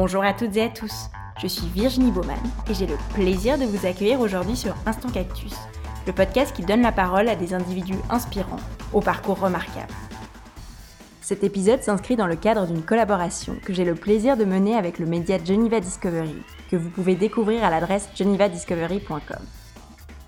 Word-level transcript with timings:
Bonjour 0.00 0.22
à 0.22 0.32
toutes 0.32 0.56
et 0.56 0.62
à 0.62 0.68
tous, 0.68 1.10
je 1.42 1.48
suis 1.48 1.66
Virginie 1.66 2.12
Baumann 2.12 2.38
et 2.70 2.74
j'ai 2.74 2.86
le 2.86 2.94
plaisir 3.14 3.58
de 3.58 3.64
vous 3.64 3.84
accueillir 3.84 4.20
aujourd'hui 4.20 4.54
sur 4.54 4.76
Instant 4.86 5.08
Cactus, 5.08 5.56
le 6.06 6.12
podcast 6.12 6.54
qui 6.54 6.62
donne 6.62 6.82
la 6.82 6.92
parole 6.92 7.28
à 7.28 7.34
des 7.34 7.52
individus 7.52 7.98
inspirants, 8.08 8.60
au 8.92 9.00
parcours 9.00 9.40
remarquable. 9.40 9.92
Cet 11.20 11.42
épisode 11.42 11.82
s'inscrit 11.82 12.14
dans 12.14 12.28
le 12.28 12.36
cadre 12.36 12.68
d'une 12.68 12.84
collaboration 12.84 13.56
que 13.64 13.72
j'ai 13.72 13.84
le 13.84 13.96
plaisir 13.96 14.36
de 14.36 14.44
mener 14.44 14.76
avec 14.76 15.00
le 15.00 15.06
média 15.06 15.36
Geneva 15.44 15.80
Discovery, 15.80 16.44
que 16.70 16.76
vous 16.76 16.90
pouvez 16.90 17.16
découvrir 17.16 17.64
à 17.64 17.70
l'adresse 17.70 18.08
genevadiscovery.com. 18.14 19.44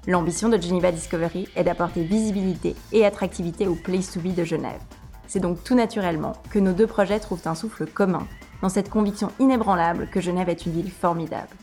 L'ambition 0.09 0.49
de 0.49 0.61
Geneva 0.61 0.91
Discovery 0.91 1.47
est 1.55 1.63
d'apporter 1.63 2.03
visibilité 2.03 2.75
et 2.91 3.07
attractivité 3.07 3.69
au 3.69 3.77
Place 3.77 4.11
to 4.11 4.19
Be 4.19 4.35
de 4.35 4.43
Genève. 4.43 4.81
C'est 5.29 5.39
donc 5.39 5.63
tout 5.63 5.77
naturellement 5.77 6.33
que 6.51 6.59
nos 6.59 6.73
deux 6.73 6.89
projets 6.89 7.21
trouvent 7.21 7.47
un 7.47 7.55
souffle 7.55 7.87
commun 7.87 8.27
dans 8.63 8.69
cette 8.69 8.91
conviction 8.91 9.31
inébranlable 9.39 10.09
que 10.11 10.21
Genève 10.21 10.49
est 10.49 10.67
une 10.67 10.73
ville 10.73 10.91
formidable. 10.91 11.57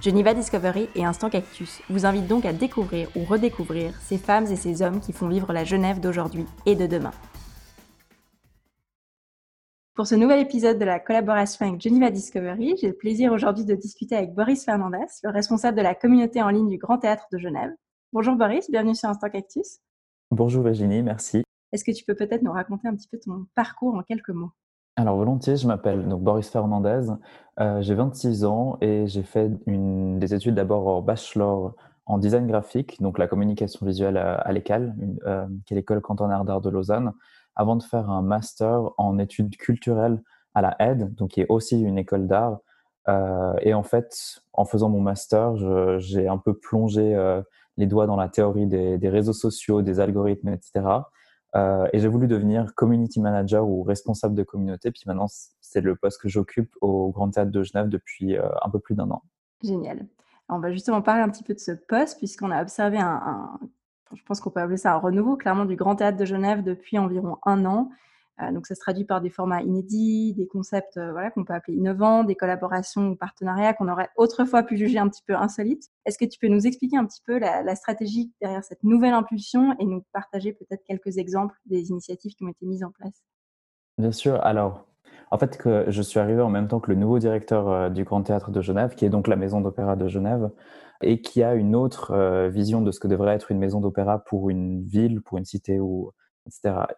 Geneva 0.00 0.34
Discovery 0.34 0.88
et 0.94 1.04
Instant 1.04 1.30
Cactus 1.30 1.80
vous 1.88 2.04
invitent 2.04 2.26
donc 2.26 2.44
à 2.44 2.52
découvrir 2.52 3.08
ou 3.16 3.24
redécouvrir 3.24 3.94
ces 4.02 4.18
femmes 4.18 4.46
et 4.46 4.56
ces 4.56 4.82
hommes 4.82 5.00
qui 5.00 5.12
font 5.12 5.28
vivre 5.28 5.52
la 5.52 5.64
Genève 5.64 6.00
d'aujourd'hui 6.00 6.44
et 6.66 6.74
de 6.74 6.86
demain. 6.86 7.12
Pour 9.94 10.06
ce 10.06 10.14
nouvel 10.14 10.40
épisode 10.40 10.78
de 10.78 10.84
la 10.84 10.98
collaboration 10.98 11.66
avec 11.66 11.80
Geneva 11.80 12.10
Discovery, 12.10 12.74
j'ai 12.80 12.88
le 12.88 12.96
plaisir 12.96 13.32
aujourd'hui 13.32 13.64
de 13.64 13.74
discuter 13.74 14.16
avec 14.16 14.34
Boris 14.34 14.64
Fernandez, 14.64 15.06
le 15.22 15.30
responsable 15.30 15.76
de 15.76 15.82
la 15.82 15.94
communauté 15.94 16.42
en 16.42 16.48
ligne 16.48 16.68
du 16.68 16.78
Grand 16.78 16.98
Théâtre 16.98 17.26
de 17.32 17.38
Genève. 17.38 17.70
Bonjour 18.12 18.34
Boris, 18.34 18.70
bienvenue 18.70 18.94
sur 18.94 19.08
Instant 19.08 19.30
Cactus. 19.30 19.78
Bonjour 20.30 20.64
Virginie, 20.64 21.02
merci. 21.02 21.44
Est-ce 21.72 21.84
que 21.84 21.92
tu 21.92 22.04
peux 22.04 22.14
peut-être 22.14 22.42
nous 22.42 22.52
raconter 22.52 22.88
un 22.88 22.94
petit 22.94 23.08
peu 23.08 23.18
ton 23.18 23.46
parcours 23.54 23.94
en 23.94 24.02
quelques 24.02 24.30
mots? 24.30 24.50
Alors 24.96 25.16
volontiers, 25.16 25.56
je 25.56 25.66
m'appelle 25.66 26.06
Boris 26.06 26.48
Fernandez, 26.48 27.08
euh, 27.60 27.82
j'ai 27.82 27.94
26 27.94 28.44
ans 28.44 28.78
et 28.80 29.08
j'ai 29.08 29.24
fait 29.24 29.50
des 29.66 30.34
études 30.34 30.54
d'abord 30.54 30.86
en 30.86 31.02
bachelor 31.02 31.74
en 32.06 32.18
design 32.18 32.46
graphique, 32.46 33.00
donc 33.02 33.18
la 33.18 33.26
communication 33.26 33.84
visuelle 33.86 34.16
à, 34.16 34.34
à 34.34 34.52
euh, 34.52 35.46
qui 35.66 35.74
est 35.74 35.76
l'école 35.76 36.00
cantonnaire 36.00 36.44
d'art 36.44 36.60
de 36.60 36.70
Lausanne, 36.70 37.12
avant 37.56 37.74
de 37.76 37.82
faire 37.82 38.08
un 38.08 38.22
master 38.22 38.90
en 38.96 39.18
études 39.18 39.56
culturelles 39.56 40.22
à 40.54 40.62
la 40.62 40.76
ED, 40.78 41.12
donc 41.14 41.30
qui 41.30 41.40
est 41.40 41.46
aussi 41.48 41.80
une 41.80 41.98
école 41.98 42.28
d'art. 42.28 42.58
Euh, 43.08 43.54
et 43.62 43.74
en 43.74 43.82
fait, 43.82 44.42
en 44.52 44.64
faisant 44.64 44.90
mon 44.90 45.00
master, 45.00 45.56
j'ai 45.98 46.28
un 46.28 46.38
peu 46.38 46.54
plongé 46.54 47.16
les 47.76 47.86
doigts 47.86 48.06
dans 48.06 48.16
la 48.16 48.28
théorie 48.28 48.66
des 48.66 49.08
réseaux 49.08 49.32
sociaux, 49.32 49.82
des 49.82 49.98
algorithmes, 49.98 50.50
etc. 50.50 50.82
Euh, 51.56 51.86
et 51.92 52.00
j'ai 52.00 52.08
voulu 52.08 52.26
devenir 52.26 52.74
community 52.74 53.20
manager 53.20 53.68
ou 53.68 53.82
responsable 53.82 54.34
de 54.34 54.42
communauté. 54.42 54.90
Puis 54.90 55.02
maintenant, 55.06 55.26
c'est 55.60 55.80
le 55.80 55.94
poste 55.94 56.20
que 56.20 56.28
j'occupe 56.28 56.74
au 56.80 57.10
Grand 57.10 57.30
Théâtre 57.30 57.52
de 57.52 57.62
Genève 57.62 57.88
depuis 57.88 58.36
euh, 58.36 58.48
un 58.62 58.70
peu 58.70 58.80
plus 58.80 58.94
d'un 58.94 59.10
an. 59.10 59.22
Génial. 59.62 60.06
on 60.48 60.58
va 60.58 60.72
justement 60.72 61.00
parler 61.00 61.22
un 61.22 61.28
petit 61.28 61.44
peu 61.44 61.54
de 61.54 61.60
ce 61.60 61.72
poste, 61.72 62.18
puisqu'on 62.18 62.50
a 62.50 62.60
observé 62.60 62.98
un, 62.98 63.22
un 63.24 63.60
je 64.12 64.22
pense 64.24 64.40
qu'on 64.40 64.50
peut 64.50 64.60
appeler 64.60 64.76
ça 64.76 64.94
un 64.94 64.98
renouveau, 64.98 65.36
clairement, 65.36 65.64
du 65.64 65.76
Grand 65.76 65.96
Théâtre 65.96 66.16
de 66.18 66.24
Genève 66.24 66.62
depuis 66.62 66.98
environ 66.98 67.38
un 67.44 67.64
an. 67.64 67.90
Euh, 68.42 68.50
donc 68.50 68.66
ça 68.66 68.74
se 68.74 68.80
traduit 68.80 69.04
par 69.04 69.20
des 69.20 69.30
formats 69.30 69.62
inédits, 69.62 70.34
des 70.34 70.46
concepts 70.46 70.96
euh, 70.96 71.30
qu'on 71.30 71.44
peut 71.44 71.54
appeler 71.54 71.76
innovants, 71.76 72.24
des 72.24 72.34
collaborations 72.34 73.10
ou 73.10 73.16
partenariats 73.16 73.74
qu'on 73.74 73.88
aurait 73.88 74.08
autrefois 74.16 74.64
pu 74.64 74.76
juger 74.76 74.98
un 74.98 75.08
petit 75.08 75.22
peu 75.24 75.34
insolites. 75.34 75.88
Est-ce 76.04 76.18
que 76.18 76.24
tu 76.24 76.38
peux 76.40 76.48
nous 76.48 76.66
expliquer 76.66 76.96
un 76.96 77.06
petit 77.06 77.22
peu 77.24 77.38
la, 77.38 77.74
stratégie 77.76 78.32
derrière 78.40 78.64
cette 78.64 78.82
nouvelle 78.82 79.14
impulsion 79.14 79.76
et 79.78 79.84
nous 79.84 80.04
partager 80.12 80.52
peut-être 80.52 80.82
quelques 80.84 81.18
exemples 81.18 81.56
des 81.66 81.90
initiatives 81.90 82.34
qui 82.34 82.44
ont 82.44 82.48
été 82.48 82.66
mises 82.66 82.82
en 82.82 82.90
place? 82.90 83.22
Bien 83.98 84.12
sûr. 84.12 84.44
Alors, 84.44 84.86
en 85.30 85.38
fait, 85.38 85.60
je 85.88 86.02
suis 86.02 86.18
arrivé 86.18 86.40
en 86.40 86.50
même 86.50 86.66
temps 86.66 86.80
que 86.80 86.90
le 86.90 86.96
nouveau 86.96 87.18
directeur 87.18 87.68
euh, 87.68 87.88
du 87.88 88.04
Grand 88.04 88.22
Théâtre 88.22 88.50
de 88.50 88.60
Genève, 88.60 88.94
qui 88.94 89.04
est 89.04 89.10
donc 89.10 89.28
la 89.28 89.36
maison 89.36 89.60
d'opéra 89.60 89.94
de 89.94 90.08
Genève, 90.08 90.50
et 91.02 91.20
qui 91.20 91.42
a 91.42 91.54
une 91.54 91.76
autre 91.76 92.46
vision 92.48 92.80
de 92.80 92.90
ce 92.90 92.98
que 92.98 93.08
devrait 93.08 93.34
être 93.34 93.50
une 93.50 93.58
maison 93.58 93.80
d'opéra 93.80 94.20
pour 94.20 94.48
une 94.48 94.84
ville, 94.84 95.20
pour 95.20 95.38
une 95.38 95.44
cité 95.44 95.78
ou 95.78 96.12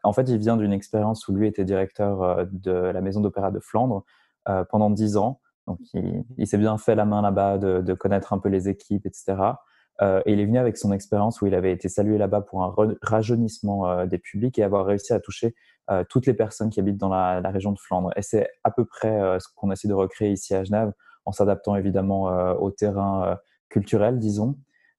En 0.02 0.12
fait, 0.12 0.28
il 0.28 0.38
vient 0.38 0.56
d'une 0.56 0.72
expérience 0.72 1.28
où 1.28 1.34
lui 1.34 1.46
était 1.46 1.64
directeur 1.64 2.22
euh, 2.22 2.44
de 2.50 2.72
la 2.72 3.00
maison 3.00 3.20
d'opéra 3.20 3.50
de 3.50 3.60
Flandre 3.60 4.04
euh, 4.48 4.64
pendant 4.64 4.90
dix 4.90 5.16
ans. 5.16 5.40
Donc, 5.66 5.78
il, 5.94 6.24
il 6.36 6.46
s'est 6.46 6.58
bien 6.58 6.78
fait 6.78 6.94
la 6.94 7.04
main 7.04 7.22
là-bas 7.22 7.58
de, 7.58 7.80
de, 7.80 7.94
connaître 7.94 8.32
un 8.32 8.38
peu 8.38 8.48
les 8.48 8.68
équipes, 8.68 9.06
etc. 9.06 9.54
Euh, 10.02 10.20
et 10.26 10.32
il 10.32 10.40
est 10.40 10.44
venu 10.44 10.58
avec 10.58 10.76
son 10.76 10.92
expérience 10.92 11.40
où 11.40 11.46
il 11.46 11.54
avait 11.54 11.72
été 11.72 11.88
salué 11.88 12.18
là-bas 12.18 12.42
pour 12.42 12.62
un 12.62 12.74
rajeunissement 13.02 13.88
euh, 13.88 14.06
des 14.06 14.18
publics 14.18 14.58
et 14.58 14.62
avoir 14.62 14.84
réussi 14.84 15.12
à 15.12 15.20
toucher 15.20 15.54
euh, 15.90 16.04
toutes 16.08 16.26
les 16.26 16.34
personnes 16.34 16.68
qui 16.68 16.80
habitent 16.80 16.98
dans 16.98 17.08
la, 17.08 17.40
la 17.40 17.50
région 17.50 17.72
de 17.72 17.78
Flandre. 17.78 18.10
Et 18.16 18.22
c'est 18.22 18.50
à 18.64 18.70
peu 18.70 18.84
près 18.84 19.38
ce 19.40 19.46
qu'on 19.54 19.70
essaie 19.70 19.88
de 19.88 19.94
recréer 19.94 20.32
ici 20.32 20.54
à 20.54 20.64
Genève, 20.64 20.92
en 21.24 21.32
s'adaptant 21.32 21.76
évidemment 21.76 22.24
au 22.58 22.70
terrain 22.70 23.38
culturel, 23.68 24.18
disons. 24.18 24.56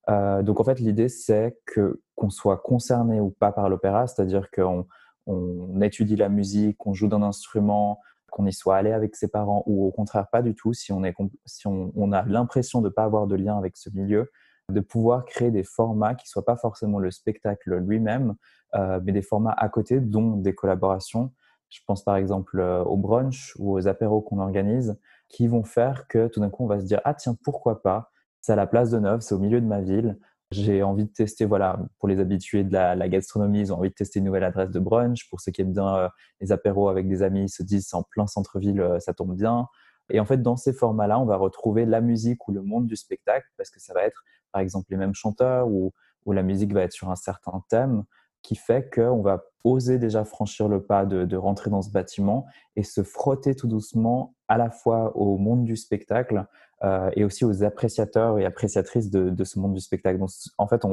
Euh, 0.10 0.42
donc 0.42 0.60
en 0.60 0.64
fait, 0.64 0.80
l'idée 0.80 1.10
c'est 1.10 1.58
que 1.66 2.02
qu'on 2.16 2.30
soit 2.30 2.58
concerné 2.58 3.20
ou 3.20 3.30
pas 3.30 3.52
par 3.52 3.70
l'opéra, 3.70 4.08
c'est-à-dire 4.08 4.50
qu'on 4.52 4.88
on 5.28 5.82
étudie 5.82 6.16
la 6.16 6.30
musique, 6.30 6.78
qu'on 6.78 6.94
joue 6.94 7.08
d'un 7.08 7.22
instrument, 7.22 8.00
qu'on 8.32 8.46
y 8.46 8.54
soit 8.54 8.78
allé 8.78 8.92
avec 8.92 9.16
ses 9.16 9.28
parents 9.28 9.64
ou 9.66 9.86
au 9.86 9.92
contraire 9.92 10.28
pas 10.30 10.42
du 10.42 10.56
tout, 10.56 10.74
si 10.74 10.92
on, 10.92 11.04
a 11.04 12.24
l'impression 12.24 12.82
de 12.82 12.88
ne 12.88 12.94
pas 12.94 13.04
avoir 13.04 13.28
de 13.28 13.36
lien 13.36 13.58
avec 13.58 13.78
ce 13.78 13.90
milieu, 13.90 14.32
de 14.70 14.80
pouvoir 14.80 15.26
créer 15.26 15.52
des 15.52 15.64
formats 15.64 16.16
qui 16.16 16.26
ne 16.26 16.30
soient 16.30 16.46
pas 16.46 16.58
forcément 16.58 17.00
le 17.00 17.12
spectacle 17.12 17.78
lui-même, 17.78 18.36
euh, 18.76 19.00
mais 19.04 19.12
des 19.12 19.22
formats 19.22 19.56
à 19.58 19.70
côté, 19.70 20.00
dont 20.00 20.38
des 20.38 20.54
collaborations. 20.54 21.32
Je 21.70 21.80
pense 21.86 22.04
par 22.04 22.16
exemple 22.16 22.60
euh, 22.60 22.84
au 22.84 22.98
brunch 22.98 23.54
ou 23.60 23.74
aux 23.74 23.88
apéros 23.88 24.22
qu'on 24.22 24.40
organise, 24.40 24.98
qui 25.30 25.48
vont 25.48 25.64
faire 25.64 26.08
que 26.08 26.28
tout 26.28 26.40
d'un 26.40 26.50
coup 26.50 26.64
on 26.64 26.68
va 26.68 26.80
se 26.80 26.86
dire 26.86 27.02
ah 27.04 27.14
tiens 27.14 27.36
pourquoi 27.44 27.82
pas 27.82 28.12
c'est 28.48 28.54
à 28.54 28.56
la 28.56 28.66
place 28.66 28.92
de 28.92 29.00
Neuve, 29.00 29.20
c'est 29.20 29.36
au 29.36 29.40
milieu 29.40 29.60
de 29.60 29.66
ma 29.66 29.82
ville. 29.82 30.18
J'ai 30.52 30.82
envie 30.82 31.04
de 31.04 31.12
tester, 31.12 31.44
voilà, 31.44 31.82
pour 32.00 32.08
les 32.08 32.22
habitués 32.22 32.64
de 32.64 32.72
la, 32.72 33.10
gastronomie, 33.10 33.60
ils 33.60 33.74
ont 33.74 33.78
envie 33.78 33.90
de 33.90 33.94
tester 33.94 34.20
une 34.20 34.26
nouvelle 34.26 34.46
adresse 34.46 34.72
de 34.72 34.80
brunch. 34.80 35.30
Pour 35.30 35.42
ceux 35.42 35.52
qui 35.52 35.64
aiment 35.64 35.74
bien 35.74 35.98
euh, 35.98 36.08
les 36.40 36.54
apéros 36.54 36.88
avec 36.88 37.10
des 37.10 37.24
amis, 37.24 37.44
ils 37.44 37.50
se 37.50 37.62
disent 37.62 37.94
en 37.94 38.04
plein 38.04 38.26
centre-ville, 38.26 38.80
euh, 38.80 39.00
ça 39.02 39.14
tombe 39.14 39.36
bien. 39.36 39.68
Et 40.10 40.22
en 40.22 40.26
fait, 40.26 40.42
dans 40.42 40.56
ces 40.56 40.72
formats-là, 40.72 41.20
on 41.20 41.26
va 41.26 41.36
retrouver 41.36 41.86
la 41.86 42.00
musique 42.00 42.48
ou 42.48 42.54
le 42.54 42.62
monde 42.62 42.88
du 42.88 42.96
spectacle 42.96 43.46
parce 43.58 43.70
que 43.70 43.82
ça 43.82 43.94
va 43.94 44.04
être, 44.04 44.24
par 44.54 44.62
exemple, 44.62 44.88
les 44.92 44.98
mêmes 44.98 45.14
chanteurs 45.14 45.68
ou, 45.68 45.92
la 46.26 46.44
musique 46.44 46.74
va 46.74 46.84
être 46.84 46.94
sur 46.94 47.10
un 47.10 47.16
certain 47.18 47.64
thème 47.70 48.04
qui 48.44 48.56
fait 48.56 48.90
qu'on 48.94 49.22
va 49.22 49.44
oser 49.66 49.98
déjà 49.98 50.24
franchir 50.24 50.70
le 50.70 50.84
pas 50.84 51.06
de, 51.06 51.36
rentrer 51.36 51.70
dans 51.70 51.82
ce 51.82 51.90
bâtiment 51.90 52.46
et 52.78 52.84
se 52.84 53.04
frotter 53.04 53.56
tout 53.56 53.68
doucement 53.68 54.36
à 54.48 54.58
la 54.58 54.70
fois 54.70 55.16
au 55.18 55.38
monde 55.38 55.64
du 55.64 55.76
spectacle 55.76 56.46
euh, 56.84 57.10
et 57.16 57.24
aussi 57.24 57.44
aux 57.44 57.64
appréciateurs 57.64 58.38
et 58.38 58.46
appréciatrices 58.46 59.10
de, 59.10 59.44
ce 59.44 59.60
monde 59.60 59.74
du 59.74 59.80
spectacle. 59.80 60.20
Donc, 60.20 60.30
en 60.58 60.68
fait, 60.68 60.84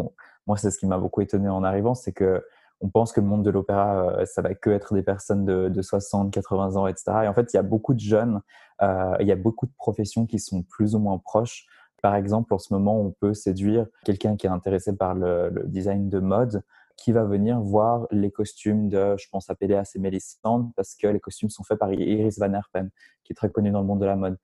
moi, 0.47 0.56
c'est 0.56 0.71
ce 0.71 0.78
qui 0.78 0.87
m'a 0.87 0.99
beaucoup 0.99 1.21
étonné 1.21 1.49
en 1.49 1.62
arrivant, 1.62 1.95
c'est 1.95 2.12
que 2.12 2.43
on 2.81 2.89
pense 2.91 3.12
que 3.12 3.21
le 3.21 3.27
monde 3.27 3.45
de 3.45 3.50
l'opéra, 3.50 4.19
euh, 4.19 4.27
ça 4.27 4.43
va 4.43 4.55
que 4.55 4.71
être 4.71 4.95
des 4.95 5.03
personnes 5.03 5.45
de, 5.45 5.69
de, 5.69 5.83
60, 5.83 6.33
80 6.33 6.77
ans, 6.77 6.87
etc. 6.87 7.12
Et 7.25 7.28
en 7.28 7.34
fait, 7.34 7.53
il 7.53 7.56
y 7.56 7.59
a 7.59 7.62
beaucoup 7.62 7.95
de 7.95 8.00
jeunes, 8.00 8.41
euh, 8.83 9.17
il 9.21 9.27
y 9.27 9.33
a 9.33 9.37
beaucoup 9.37 9.67
de 9.67 9.72
professions 9.77 10.27
qui 10.27 10.39
sont 10.39 10.62
plus 10.62 10.95
ou 10.95 10.99
moins 10.99 11.19
proches. 11.19 11.67
Par 12.03 12.15
exemple, 12.15 12.53
en 12.53 12.59
ce 12.59 12.75
moment, 12.75 13.01
on 13.01 13.11
peut 13.12 13.33
séduire 13.33 13.87
quelqu'un 14.05 14.37
qui 14.37 14.47
est 14.47 14.51
intéressé 14.51 14.95
par 14.95 15.15
le, 15.15 15.51
design 15.66 16.11
de 16.11 16.19
mode 16.19 16.62
qui 16.97 17.12
va 17.12 17.25
venir 17.25 17.61
voir 17.61 18.06
les 18.11 18.31
costumes 18.31 18.89
de, 18.89 19.16
je 19.19 19.28
pense 19.31 19.51
à 19.51 19.55
Péléas 19.55 19.91
et 19.95 19.99
Mélissande, 19.99 20.71
parce 20.77 20.95
que 20.95 21.06
les 21.06 21.21
costumes 21.21 21.51
sont 21.51 21.65
faits 21.65 21.78
par 21.78 21.93
Iris 21.93 22.39
Van 22.39 22.53
Herpen, 22.53 22.91
qui 23.25 23.33
est 23.33 23.37
très 23.37 23.51
connue 23.51 23.71
dans 23.71 23.81
le 23.81 23.87
monde 23.87 24.01
de 24.01 24.06
la 24.06 24.16
mode. 24.16 24.39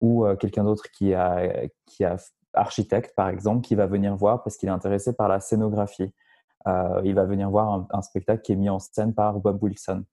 Ou 0.00 0.26
euh, 0.26 0.36
quelqu'un 0.36 0.64
d'autre 0.64 0.84
qui 0.92 1.14
a, 1.14 1.68
qui 1.86 2.04
a 2.04 2.16
architecte, 2.52 3.14
par 3.14 3.28
exemple, 3.28 3.62
qui 3.62 3.74
va 3.74 3.86
venir 3.86 4.16
voir 4.16 4.42
parce 4.42 4.56
qu'il 4.56 4.68
est 4.68 4.72
intéressé 4.72 5.14
par 5.14 5.28
la 5.28 5.40
scénographie. 5.40 6.14
Euh, 6.66 7.00
il 7.04 7.14
va 7.14 7.24
venir 7.24 7.50
voir 7.50 7.86
un, 7.90 8.02
spectacle 8.02 8.42
qui 8.42 8.52
est 8.52 8.56
mis 8.56 8.70
en 8.70 8.78
scène 8.78 9.14
par 9.14 9.38
Bob 9.40 9.62
Wilson. 9.62 10.04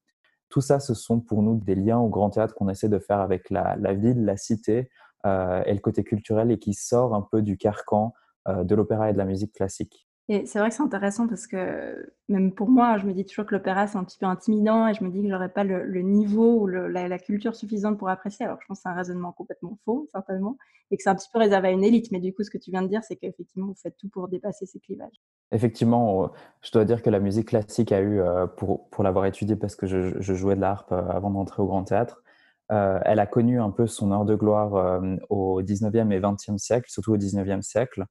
Tout 0.49 0.61
ça, 0.61 0.79
ce 0.79 0.93
sont 0.93 1.19
pour 1.19 1.41
nous 1.41 1.55
des 1.55 1.75
liens 1.75 1.97
au 1.97 2.09
grand 2.09 2.29
théâtre 2.29 2.53
qu'on 2.53 2.69
essaie 2.69 2.89
de 2.89 2.99
faire 2.99 3.19
avec 3.19 3.49
la, 3.49 3.75
la 3.77 3.93
ville, 3.93 4.23
la 4.23 4.37
cité 4.37 4.89
euh, 5.25 5.63
et 5.65 5.73
le 5.73 5.79
côté 5.79 6.03
culturel 6.03 6.51
et 6.51 6.59
qui 6.59 6.73
sort 6.73 7.15
un 7.15 7.21
peu 7.21 7.41
du 7.41 7.57
carcan 7.57 8.13
de 8.45 8.75
l'opéra 8.75 9.09
et 9.09 9.13
de 9.13 9.17
la 9.17 9.23
musique 9.23 9.53
classique. 9.53 10.05
Et 10.29 10.45
c'est 10.45 10.59
vrai 10.59 10.69
que 10.69 10.75
c'est 10.75 10.83
intéressant 10.83 11.27
parce 11.27 11.47
que 11.47 12.13
même 12.29 12.53
pour 12.53 12.69
moi, 12.69 12.97
je 12.97 13.05
me 13.05 13.13
dis 13.13 13.25
toujours 13.25 13.45
que 13.45 13.53
l'opéra 13.53 13.87
c'est 13.87 13.97
un 13.97 14.05
petit 14.05 14.17
peu 14.17 14.25
intimidant 14.25 14.87
et 14.87 14.93
je 14.93 15.03
me 15.03 15.09
dis 15.09 15.21
que 15.21 15.29
j'aurais 15.29 15.49
pas 15.49 15.65
le, 15.65 16.01
niveau 16.01 16.61
ou 16.61 16.67
la, 16.67 17.07
la, 17.09 17.19
culture 17.19 17.55
suffisante 17.55 17.97
pour 17.97 18.07
apprécier. 18.07 18.45
Alors 18.45 18.57
je 18.61 18.67
pense 18.67 18.77
que 18.77 18.83
c'est 18.83 18.89
un 18.89 18.93
raisonnement 18.93 19.33
complètement 19.33 19.77
faux, 19.83 20.07
certainement, 20.11 20.57
et 20.91 20.97
que 20.97 21.03
c'est 21.03 21.09
un 21.09 21.15
petit 21.15 21.29
peu 21.31 21.39
réservé 21.39 21.67
à 21.67 21.71
une 21.71 21.83
élite. 21.83 22.09
Mais 22.11 22.19
du 22.19 22.33
coup, 22.33 22.43
ce 22.43 22.49
que 22.49 22.57
tu 22.57 22.71
viens 22.71 22.83
de 22.83 22.87
dire, 22.87 23.03
c'est 23.03 23.17
qu'effectivement, 23.17 23.67
vous 23.67 23.75
faites 23.75 23.97
tout 23.97 24.07
pour 24.07 24.29
dépasser 24.29 24.65
ces 24.65 24.79
clivages. 24.79 25.21
Effectivement, 25.51 26.31
je 26.61 26.71
dois 26.71 26.85
dire 26.85 27.01
que 27.01 27.09
la 27.09 27.19
musique 27.19 27.49
classique 27.49 27.91
a 27.91 27.99
eu, 27.99 28.21
euh, 28.21 28.47
pour, 28.47 29.03
l'avoir 29.03 29.25
étudiée 29.25 29.57
parce 29.57 29.75
que 29.75 29.87
je, 29.87 30.33
jouais 30.33 30.55
de 30.55 30.61
l'harpe 30.61 30.93
euh, 30.93 31.05
avant 31.09 31.31
d'entrer 31.31 31.61
au 31.61 31.67
Grand 31.67 31.83
Théâtre, 31.83 32.23
euh, 32.71 32.99
elle 33.03 33.19
a 33.19 33.27
connu 33.27 33.59
un 33.59 33.71
peu 33.71 33.87
son 33.87 34.11
heure 34.11 34.25
de 34.25 34.35
gloire 34.35 34.75
euh, 34.75 35.15
au 35.29 35.61
19e 35.61 36.11
et 36.11 36.19
20e 36.19 36.57
siècle, 36.57 36.89
surtout 36.89 37.13
au 37.13 37.17
19e 37.17 37.61
siècle 37.61 38.05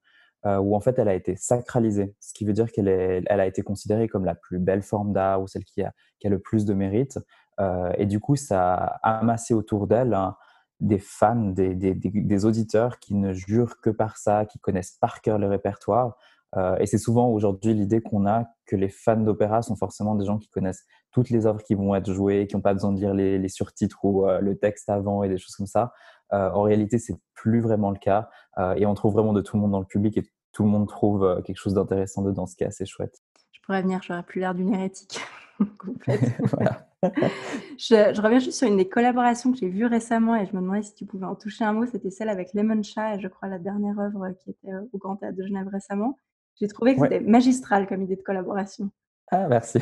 euh, 0.44 0.58
où 0.58 0.74
en 0.74 0.80
fait 0.80 0.98
elle 0.98 1.08
a 1.08 1.14
été 1.14 1.36
sacralisée, 1.36 2.16
ce 2.18 2.34
qui 2.34 2.44
veut 2.44 2.52
dire 2.52 2.72
qu'elle 2.72 2.88
elle 2.88 3.40
a 3.40 3.46
été 3.46 3.62
considérée 3.62 4.08
comme 4.08 4.24
la 4.24 4.34
plus 4.34 4.58
belle 4.58 4.82
forme 4.82 5.12
d'art 5.12 5.40
ou 5.40 5.46
celle 5.46 5.64
qui 5.64 5.82
a, 5.82 5.92
qui 6.18 6.26
a, 6.26 6.30
le 6.30 6.40
plus 6.40 6.64
de 6.64 6.74
mérite. 6.74 7.18
Euh, 7.60 7.92
et 7.96 8.06
du 8.06 8.18
coup, 8.18 8.34
ça 8.34 8.74
a 8.74 9.18
amassé 9.18 9.54
autour 9.54 9.86
d'elle 9.86 10.14
hein, 10.14 10.36
des 10.80 10.98
fans, 10.98 11.36
des, 11.36 11.74
des, 11.76 12.44
auditeurs 12.44 12.98
qui 12.98 13.14
ne 13.14 13.32
jurent 13.32 13.80
que 13.80 13.90
par 13.90 14.16
ça, 14.16 14.46
qui 14.46 14.58
connaissent 14.58 14.96
par 15.00 15.20
cœur 15.20 15.38
le 15.38 15.46
répertoire. 15.46 16.16
Euh, 16.56 16.76
et 16.80 16.86
c'est 16.86 16.98
souvent 16.98 17.28
aujourd'hui 17.28 17.72
l'idée 17.72 18.00
qu'on 18.00 18.26
a 18.26 18.44
que 18.66 18.74
les 18.74 18.88
fans 18.88 19.16
d'opéra 19.16 19.62
sont 19.62 19.76
forcément 19.76 20.16
des 20.16 20.26
gens 20.26 20.38
qui 20.38 20.48
connaissent 20.48 20.84
toutes 21.12 21.30
les 21.30 21.46
œuvres 21.46 21.62
qui 21.62 21.74
vont 21.74 21.94
être 21.94 22.12
jouées, 22.12 22.46
qui 22.48 22.56
n'ont 22.56 22.62
pas 22.62 22.74
besoin 22.74 22.92
de 22.92 22.98
lire 22.98 23.14
les, 23.14 23.48
surtitres 23.48 24.04
ou 24.04 24.26
le 24.26 24.58
texte 24.58 24.88
avant 24.88 25.22
et 25.22 25.28
des 25.28 25.38
choses 25.38 25.54
comme 25.54 25.66
ça. 25.66 25.92
Euh, 26.32 26.50
en 26.50 26.62
réalité, 26.62 26.98
c'est 26.98 27.16
plus 27.34 27.60
vraiment 27.60 27.90
le 27.90 27.98
cas. 27.98 28.28
et 28.76 28.86
on 28.86 28.94
trouve 28.94 29.14
vraiment 29.14 29.32
de 29.32 29.40
tout 29.40 29.56
le 29.56 29.62
monde 29.62 29.72
dans 29.72 29.80
le 29.80 29.86
public 29.86 30.16
et 30.18 30.24
tout 30.52 30.64
le 30.64 30.68
monde 30.68 30.88
trouve 30.88 31.42
quelque 31.44 31.56
chose 31.56 31.74
d'intéressant 31.74 32.22
dedans, 32.22 32.46
ce 32.46 32.56
qui 32.56 32.64
est 32.64 32.66
assez 32.66 32.84
chouette. 32.86 33.22
Je 33.52 33.60
pourrais 33.62 33.82
venir, 33.82 34.00
j'aurais 34.02 34.22
plus 34.22 34.40
l'air 34.40 34.54
d'une 34.54 34.74
hérétique. 34.74 35.20
je, 37.78 38.20
reviens 38.20 38.38
juste 38.38 38.58
sur 38.58 38.68
une 38.68 38.76
des 38.76 38.88
collaborations 38.88 39.50
que 39.52 39.58
j'ai 39.58 39.68
vues 39.68 39.86
récemment 39.86 40.36
et 40.36 40.46
je 40.46 40.54
me 40.54 40.60
demandais 40.60 40.82
si 40.82 40.94
tu 40.94 41.04
pouvais 41.04 41.26
en 41.26 41.34
toucher 41.34 41.64
un 41.64 41.72
mot. 41.72 41.84
C'était 41.86 42.10
celle 42.10 42.28
avec 42.28 42.54
Lemon 42.54 42.82
Chat 42.82 43.16
et 43.16 43.20
je 43.20 43.28
crois 43.28 43.48
la 43.48 43.58
dernière 43.58 43.98
œuvre 43.98 44.30
qui 44.42 44.50
était 44.50 44.72
au 44.92 44.98
Grand 44.98 45.16
Théâtre 45.16 45.36
de 45.36 45.44
Genève 45.44 45.66
récemment. 45.68 46.18
J'ai 46.60 46.68
trouvé 46.68 46.94
que 46.94 47.02
c'était 47.02 47.20
magistral 47.20 47.88
comme 47.88 48.02
idée 48.02 48.16
de 48.16 48.22
collaboration. 48.22 48.90
Ah, 49.30 49.48
merci. 49.48 49.78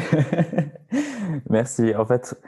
merci. 1.51 1.95
En 1.95 2.07
fait, 2.07 2.41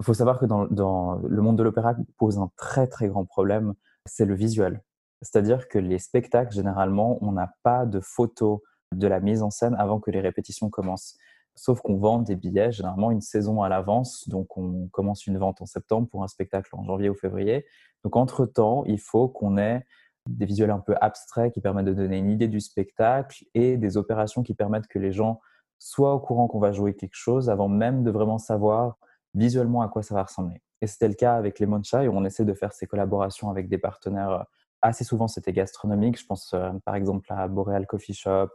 il 0.00 0.04
faut 0.04 0.14
savoir 0.14 0.38
que 0.38 0.46
dans, 0.46 1.14
le 1.14 1.42
monde 1.42 1.56
de 1.56 1.62
l'opéra 1.62 1.94
pose 2.18 2.38
un 2.38 2.50
très 2.56 2.86
très 2.86 3.08
grand 3.08 3.24
problème, 3.24 3.74
c'est 4.04 4.26
le 4.26 4.34
visuel. 4.34 4.82
C'est-à-dire 5.22 5.68
que 5.68 5.78
les 5.78 5.98
spectacles, 5.98 6.52
généralement, 6.54 7.18
on 7.22 7.32
n'a 7.32 7.54
pas 7.62 7.86
de 7.86 8.00
photos 8.00 8.60
de 8.94 9.06
la 9.06 9.20
mise 9.20 9.42
en 9.42 9.50
scène 9.50 9.74
avant 9.78 9.98
que 9.98 10.10
les 10.10 10.20
répétitions 10.20 10.68
commencent. 10.68 11.16
Sauf 11.54 11.80
qu'on 11.80 11.96
vend 11.96 12.18
des 12.18 12.36
billets 12.36 12.70
généralement 12.72 13.10
une 13.10 13.22
saison 13.22 13.62
à 13.62 13.70
l'avance. 13.70 14.28
Donc, 14.28 14.58
on 14.58 14.88
commence 14.88 15.26
une 15.26 15.38
vente 15.38 15.62
en 15.62 15.66
septembre 15.66 16.08
pour 16.08 16.22
un 16.22 16.28
spectacle 16.28 16.68
en 16.74 16.84
janvier 16.84 17.08
ou 17.08 17.14
février. 17.14 17.64
Donc, 18.04 18.16
entre-temps, 18.16 18.84
il 18.84 19.00
faut 19.00 19.28
qu'on 19.28 19.56
ait 19.56 19.86
des 20.28 20.44
visuels 20.44 20.70
un 20.70 20.80
peu 20.80 20.94
abstraits 21.00 21.54
qui 21.54 21.62
permettent 21.62 21.86
de 21.86 21.94
donner 21.94 22.18
une 22.18 22.30
idée 22.30 22.48
du 22.48 22.60
spectacle 22.60 23.44
et 23.54 23.78
des 23.78 23.96
opérations 23.96 24.42
qui 24.42 24.54
permettent 24.54 24.88
que 24.88 24.98
les 24.98 25.12
gens 25.12 25.40
soient 25.78 26.14
au 26.14 26.20
courant 26.20 26.48
qu'on 26.48 26.58
va 26.58 26.72
jouer 26.72 26.94
quelque 26.94 27.14
chose 27.14 27.48
avant 27.48 27.68
même 27.68 28.02
de 28.02 28.10
vraiment 28.10 28.38
savoir 28.38 28.98
visuellement 29.36 29.82
à 29.82 29.88
quoi 29.88 30.02
ça 30.02 30.14
va 30.14 30.24
ressembler. 30.24 30.60
Et 30.80 30.86
c'était 30.86 31.08
le 31.08 31.14
cas 31.14 31.36
avec 31.36 31.58
les 31.58 31.66
Moncha 31.66 32.02
et 32.02 32.08
on 32.08 32.24
essaie 32.24 32.44
de 32.44 32.54
faire 32.54 32.72
ces 32.72 32.86
collaborations 32.86 33.50
avec 33.50 33.68
des 33.68 33.78
partenaires. 33.78 34.30
Euh, 34.30 34.42
assez 34.82 35.04
souvent, 35.04 35.28
c'était 35.28 35.52
gastronomique. 35.52 36.18
Je 36.18 36.26
pense 36.26 36.52
euh, 36.54 36.72
par 36.84 36.94
exemple 36.96 37.32
à 37.32 37.46
Boreal 37.48 37.86
Coffee 37.86 38.14
Shop, 38.14 38.48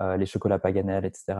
euh, 0.00 0.16
les 0.16 0.26
chocolats 0.26 0.58
Paganel, 0.58 1.04
etc. 1.04 1.38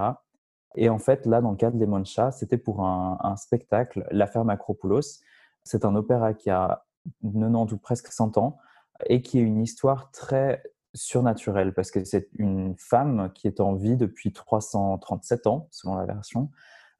Et 0.74 0.88
en 0.88 0.98
fait, 0.98 1.26
là, 1.26 1.40
dans 1.40 1.50
le 1.50 1.56
cas 1.56 1.70
de 1.70 1.84
Les 1.84 2.04
Chats, 2.04 2.32
c'était 2.32 2.56
pour 2.56 2.82
un, 2.82 3.18
un, 3.20 3.36
spectacle, 3.36 4.06
L'affaire 4.10 4.44
Macropoulos. 4.44 5.20
C'est 5.64 5.84
un 5.84 5.94
opéra 5.94 6.32
qui 6.32 6.48
a 6.50 6.84
90 7.22 7.72
ou 7.72 7.78
presque 7.78 8.08
100 8.08 8.38
ans 8.38 8.58
et 9.06 9.22
qui 9.22 9.38
est 9.38 9.42
une 9.42 9.60
histoire 9.60 10.10
très 10.12 10.62
surnaturelle 10.94 11.72
parce 11.74 11.90
que 11.90 12.04
c'est 12.04 12.28
une 12.34 12.74
femme 12.76 13.30
qui 13.34 13.46
est 13.46 13.60
en 13.60 13.74
vie 13.74 13.96
depuis 13.96 14.32
337 14.32 15.46
ans, 15.46 15.68
selon 15.70 15.96
la 15.96 16.04
version, 16.04 16.50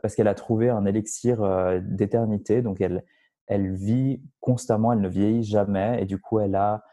parce 0.02 0.14
qu'elle 0.14 0.28
a 0.28 0.34
trouvé 0.34 0.69
un 0.69 0.84
élixir 0.84 1.43
euh, 1.43 1.81
d'éternité. 1.82 2.60
Donc, 2.60 2.81
elle, 2.81 3.02
vit 3.49 4.22
constamment, 4.40 4.93
elle 4.93 5.00
ne 5.00 5.08
vieillit 5.08 5.44
jamais 5.44 6.02
et 6.02 6.06
du 6.06 6.19
coup, 6.19 6.40
elle 6.40 6.54
a 6.54 6.84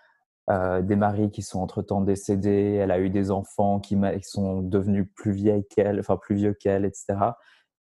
euh, 0.49 0.81
des 0.81 0.95
maris 0.95 1.31
qui 1.31 1.41
sont 1.41 1.59
entre-temps 1.59 2.01
décédés, 2.01 2.73
elle 2.81 2.91
a 2.91 2.99
eu 2.99 3.09
des 3.09 3.31
enfants 3.31 3.79
qui, 3.79 3.97
sont 4.23 4.61
devenus 4.61 5.07
plus 5.15 5.31
vieilles 5.31 5.65
qu'elle, 5.67 5.99
enfin 5.99 6.17
plus 6.17 6.35
vieux 6.35 6.53
qu'elle, 6.53 6.85
etc. 6.85 7.17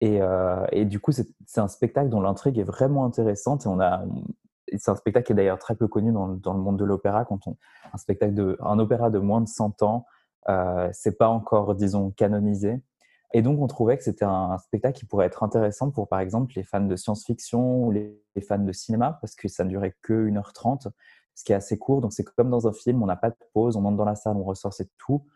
Et, 0.01 0.21
euh, 0.21 0.65
et, 0.73 0.85
du 0.85 1.01
coup, 1.01 1.13
c'est 1.13 1.61
un 1.61 1.69
spectacle 1.69 2.09
dont 2.09 2.21
l'intrigue 2.21 2.59
est 2.59 2.65
vraiment 2.65 3.05
intéressante 3.05 3.67
et 3.67 3.69
on 3.69 3.81
a, 3.81 4.05
c'est 4.77 4.91
un 4.91 4.97
spectacle 4.97 5.27
qui 5.27 5.33
est 5.33 5.37
d'ailleurs 5.37 5.59
très 5.59 5.75
peu 5.75 5.89
connu 5.89 6.13
dans, 6.13 6.27
le 6.27 6.61
monde 6.61 6.79
de 6.79 6.85
l'opéra. 6.85 7.25
Quand 7.25 7.47
on, 7.47 7.57
un 7.93 7.99
spectacle 7.99 8.35
de, 8.35 8.57
un 8.61 8.79
opéra 8.79 9.11
de 9.11 9.19
moins 9.19 9.41
de 9.41 9.49
100 9.49 9.83
ans, 9.83 10.07
euh, 10.49 10.89
c'est 10.93 11.17
pas 11.19 11.29
encore, 11.29 11.75
disons, 11.75 12.11
canonisé. 12.11 12.81
Et 13.37 13.43
donc, 13.43 13.61
on 13.61 13.67
trouvait 13.67 13.99
que 13.99 14.05
c'était 14.05 14.25
un, 14.25 14.57
spectacle 14.59 14.97
qui 14.97 15.05
pourrait 15.05 15.27
être 15.27 15.43
intéressant 15.43 15.91
pour, 15.91 16.09
par 16.09 16.21
exemple, 16.21 16.53
les 16.55 16.63
fans 16.63 16.81
de 16.81 16.95
science-fiction 16.95 17.85
ou 17.85 17.91
les, 17.91 18.17
fans 18.47 18.59
de 18.59 18.73
cinéma, 18.73 19.19
parce 19.21 19.35
que 19.35 19.49
ça 19.49 19.65
ne 19.65 19.71
durait 19.71 19.97
que 20.03 20.29
1h30 20.29 20.89
ce 21.35 21.43
qui 21.43 21.51
est 21.51 21.57
assez 21.57 21.77
court. 21.77 22.01
Donc, 22.01 22.13
c'est 22.13 22.23
comme 22.23 22.49
dans 22.49 22.69
un 22.69 22.73
film, 22.73 23.03
on 23.03 23.07
n'a 23.07 23.17
pas 23.17 23.31
de 23.31 23.37
pause, 23.53 23.77
on 23.77 23.85
entre 23.85 23.97
dans 23.97 24.05
la 24.05 24.15
salle, 24.15 24.37
on 24.37 24.45
ressort, 24.45 24.73
c'est 24.73 24.89
tout. 24.99 25.27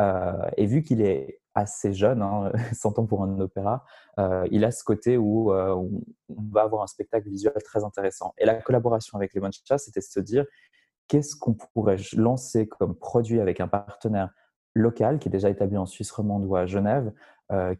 Euh, 0.00 0.32
et 0.56 0.66
vu 0.66 0.82
qu'il 0.82 1.00
est 1.00 1.40
assez 1.54 1.92
jeune, 1.92 2.22
hein, 2.22 2.50
100 2.72 2.98
ans 2.98 3.06
pour 3.06 3.22
un 3.22 3.38
opéra, 3.38 3.84
euh, 4.18 4.44
il 4.50 4.64
a 4.64 4.72
ce 4.72 4.82
côté 4.82 5.16
où, 5.16 5.52
euh, 5.52 5.72
on 5.74 6.42
va 6.50 6.62
avoir 6.62 6.82
un 6.82 6.88
spectacle 6.88 7.28
visuel 7.28 7.54
très 7.64 7.84
intéressant. 7.84 8.34
Et 8.36 8.46
la 8.46 8.56
collaboration 8.56 9.16
avec 9.16 9.32
les 9.32 9.40
Manchas, 9.40 9.78
c'était 9.78 10.00
de 10.00 10.04
se 10.04 10.18
dire 10.18 10.44
qu'est-ce 11.06 11.36
qu'on 11.36 11.54
pourrait 11.54 11.98
lancer 12.16 12.66
comme 12.66 12.96
produit 12.96 13.38
avec 13.38 13.60
un 13.60 13.68
partenaire 13.68 14.30
local 14.74 15.18
qui 15.18 15.28
est 15.28 15.32
déjà 15.32 15.50
établi 15.50 15.76
en 15.76 15.86
Suisse 15.86 16.10
romande 16.10 16.44
ou 16.44 16.56
à 16.56 16.66
Genève, 16.66 17.12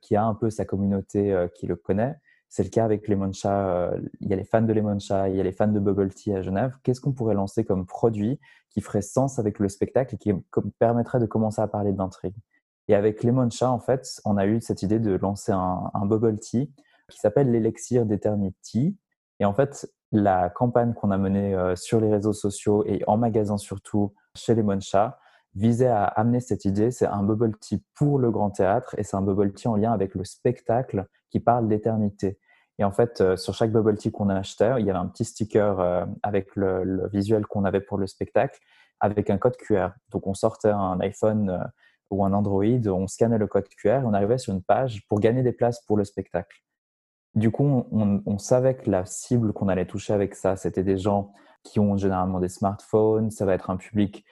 qui 0.00 0.14
a 0.14 0.24
un 0.24 0.34
peu 0.34 0.50
sa 0.50 0.64
communauté 0.64 1.46
qui 1.54 1.66
le 1.66 1.74
connaît, 1.74 2.16
c'est 2.54 2.62
le 2.62 2.68
cas 2.68 2.84
avec 2.84 3.08
Lemon 3.08 3.32
Chat. 3.32 3.66
Euh, 3.68 4.00
il 4.20 4.28
y 4.28 4.32
a 4.32 4.36
les 4.36 4.44
fans 4.44 4.62
de 4.62 4.72
Lemon 4.72 5.00
Chat, 5.00 5.28
il 5.28 5.34
y 5.34 5.40
a 5.40 5.42
les 5.42 5.50
fans 5.50 5.66
de 5.66 5.80
Bubble 5.80 6.14
Tea 6.14 6.36
à 6.36 6.40
Genève. 6.40 6.76
Qu'est-ce 6.84 7.00
qu'on 7.00 7.10
pourrait 7.10 7.34
lancer 7.34 7.64
comme 7.64 7.84
produit 7.84 8.38
qui 8.70 8.80
ferait 8.80 9.02
sens 9.02 9.40
avec 9.40 9.58
le 9.58 9.68
spectacle 9.68 10.14
et 10.14 10.18
qui 10.18 10.32
permettrait 10.78 11.18
de 11.18 11.26
commencer 11.26 11.60
à 11.60 11.66
parler 11.66 11.92
d'intrigue? 11.92 12.36
Et 12.86 12.94
avec 12.94 13.24
Lemon 13.24 13.50
Chat, 13.50 13.68
en 13.68 13.80
fait, 13.80 14.20
on 14.24 14.36
a 14.36 14.46
eu 14.46 14.60
cette 14.60 14.82
idée 14.82 15.00
de 15.00 15.16
lancer 15.16 15.50
un, 15.50 15.90
Bubble 16.04 16.38
Tea 16.38 16.70
qui 17.10 17.18
s'appelle 17.18 17.50
l'élixir 17.50 18.06
d'Eternity. 18.06 18.96
Et 19.40 19.44
en 19.44 19.52
fait, 19.52 19.90
la 20.12 20.48
campagne 20.48 20.94
qu'on 20.94 21.10
a 21.10 21.18
menée 21.18 21.56
euh, 21.56 21.74
sur 21.74 22.00
les 22.00 22.08
réseaux 22.08 22.32
sociaux 22.32 22.84
et 22.86 23.02
en 23.08 23.16
magasin 23.16 23.58
surtout 23.58 24.14
chez 24.36 24.54
Lemon 24.54 24.78
Chat 24.78 25.18
visait 25.54 25.88
à 25.88 26.04
amener 26.04 26.40
cette 26.40 26.64
idée. 26.64 26.90
C'est 26.90 27.06
un 27.06 27.22
bubble 27.22 27.56
tea 27.58 27.82
pour 27.94 28.18
le 28.18 28.30
grand 28.30 28.50
théâtre 28.50 28.94
et 28.98 29.02
c'est 29.02 29.16
un 29.16 29.22
bubble 29.22 29.52
tea 29.52 29.68
en 29.68 29.76
lien 29.76 29.92
avec 29.92 30.14
le 30.14 30.24
spectacle 30.24 31.06
qui 31.30 31.40
parle 31.40 31.68
d'éternité. 31.68 32.38
Et 32.78 32.84
en 32.84 32.90
fait, 32.90 33.20
euh, 33.20 33.36
sur 33.36 33.54
chaque 33.54 33.70
bubble 33.70 33.96
tea 33.96 34.10
qu'on 34.10 34.28
achetait, 34.28 34.72
il 34.78 34.86
y 34.86 34.90
avait 34.90 34.98
un 34.98 35.06
petit 35.06 35.24
sticker 35.24 35.78
euh, 35.78 36.04
avec 36.22 36.56
le, 36.56 37.08
visuel 37.12 37.46
qu'on 37.46 37.64
avait 37.64 37.80
pour 37.80 37.98
le 37.98 38.06
spectacle, 38.06 38.58
avec 39.00 39.30
un 39.30 39.38
code 39.38 39.56
QR. 39.56 39.90
Donc, 40.10 40.26
on 40.26 40.34
sortait 40.34 40.70
un 40.70 40.98
iPhone 41.00 41.50
euh, 41.50 41.58
ou 42.10 42.24
un 42.24 42.32
Android, 42.32 42.86
on 42.86 43.06
scannait 43.06 43.38
le 43.38 43.46
code 43.46 43.68
QR 43.68 44.00
et 44.02 44.04
on 44.04 44.12
arrivait 44.12 44.38
sur 44.38 44.52
une 44.52 44.62
page 44.62 45.06
pour 45.08 45.20
gagner 45.20 45.42
des 45.42 45.52
places 45.52 45.80
pour 45.86 45.96
le 45.96 46.04
spectacle. 46.04 46.62
Du 47.34 47.50
coup, 47.50 47.84
on, 47.90 48.38
savait 48.38 48.76
que 48.76 48.88
la 48.88 49.04
cible 49.06 49.52
qu'on 49.52 49.66
allait 49.66 49.86
toucher 49.86 50.12
avec 50.12 50.36
ça, 50.36 50.54
c'était 50.54 50.84
des 50.84 50.96
gens 50.96 51.32
qui 51.64 51.80
ont 51.80 51.96
généralement 51.96 52.38
des 52.38 52.48
smartphones. 52.48 53.32
Ça 53.32 53.44
va 53.44 53.54
être 53.54 53.70
un 53.70 53.76
public 53.76 54.24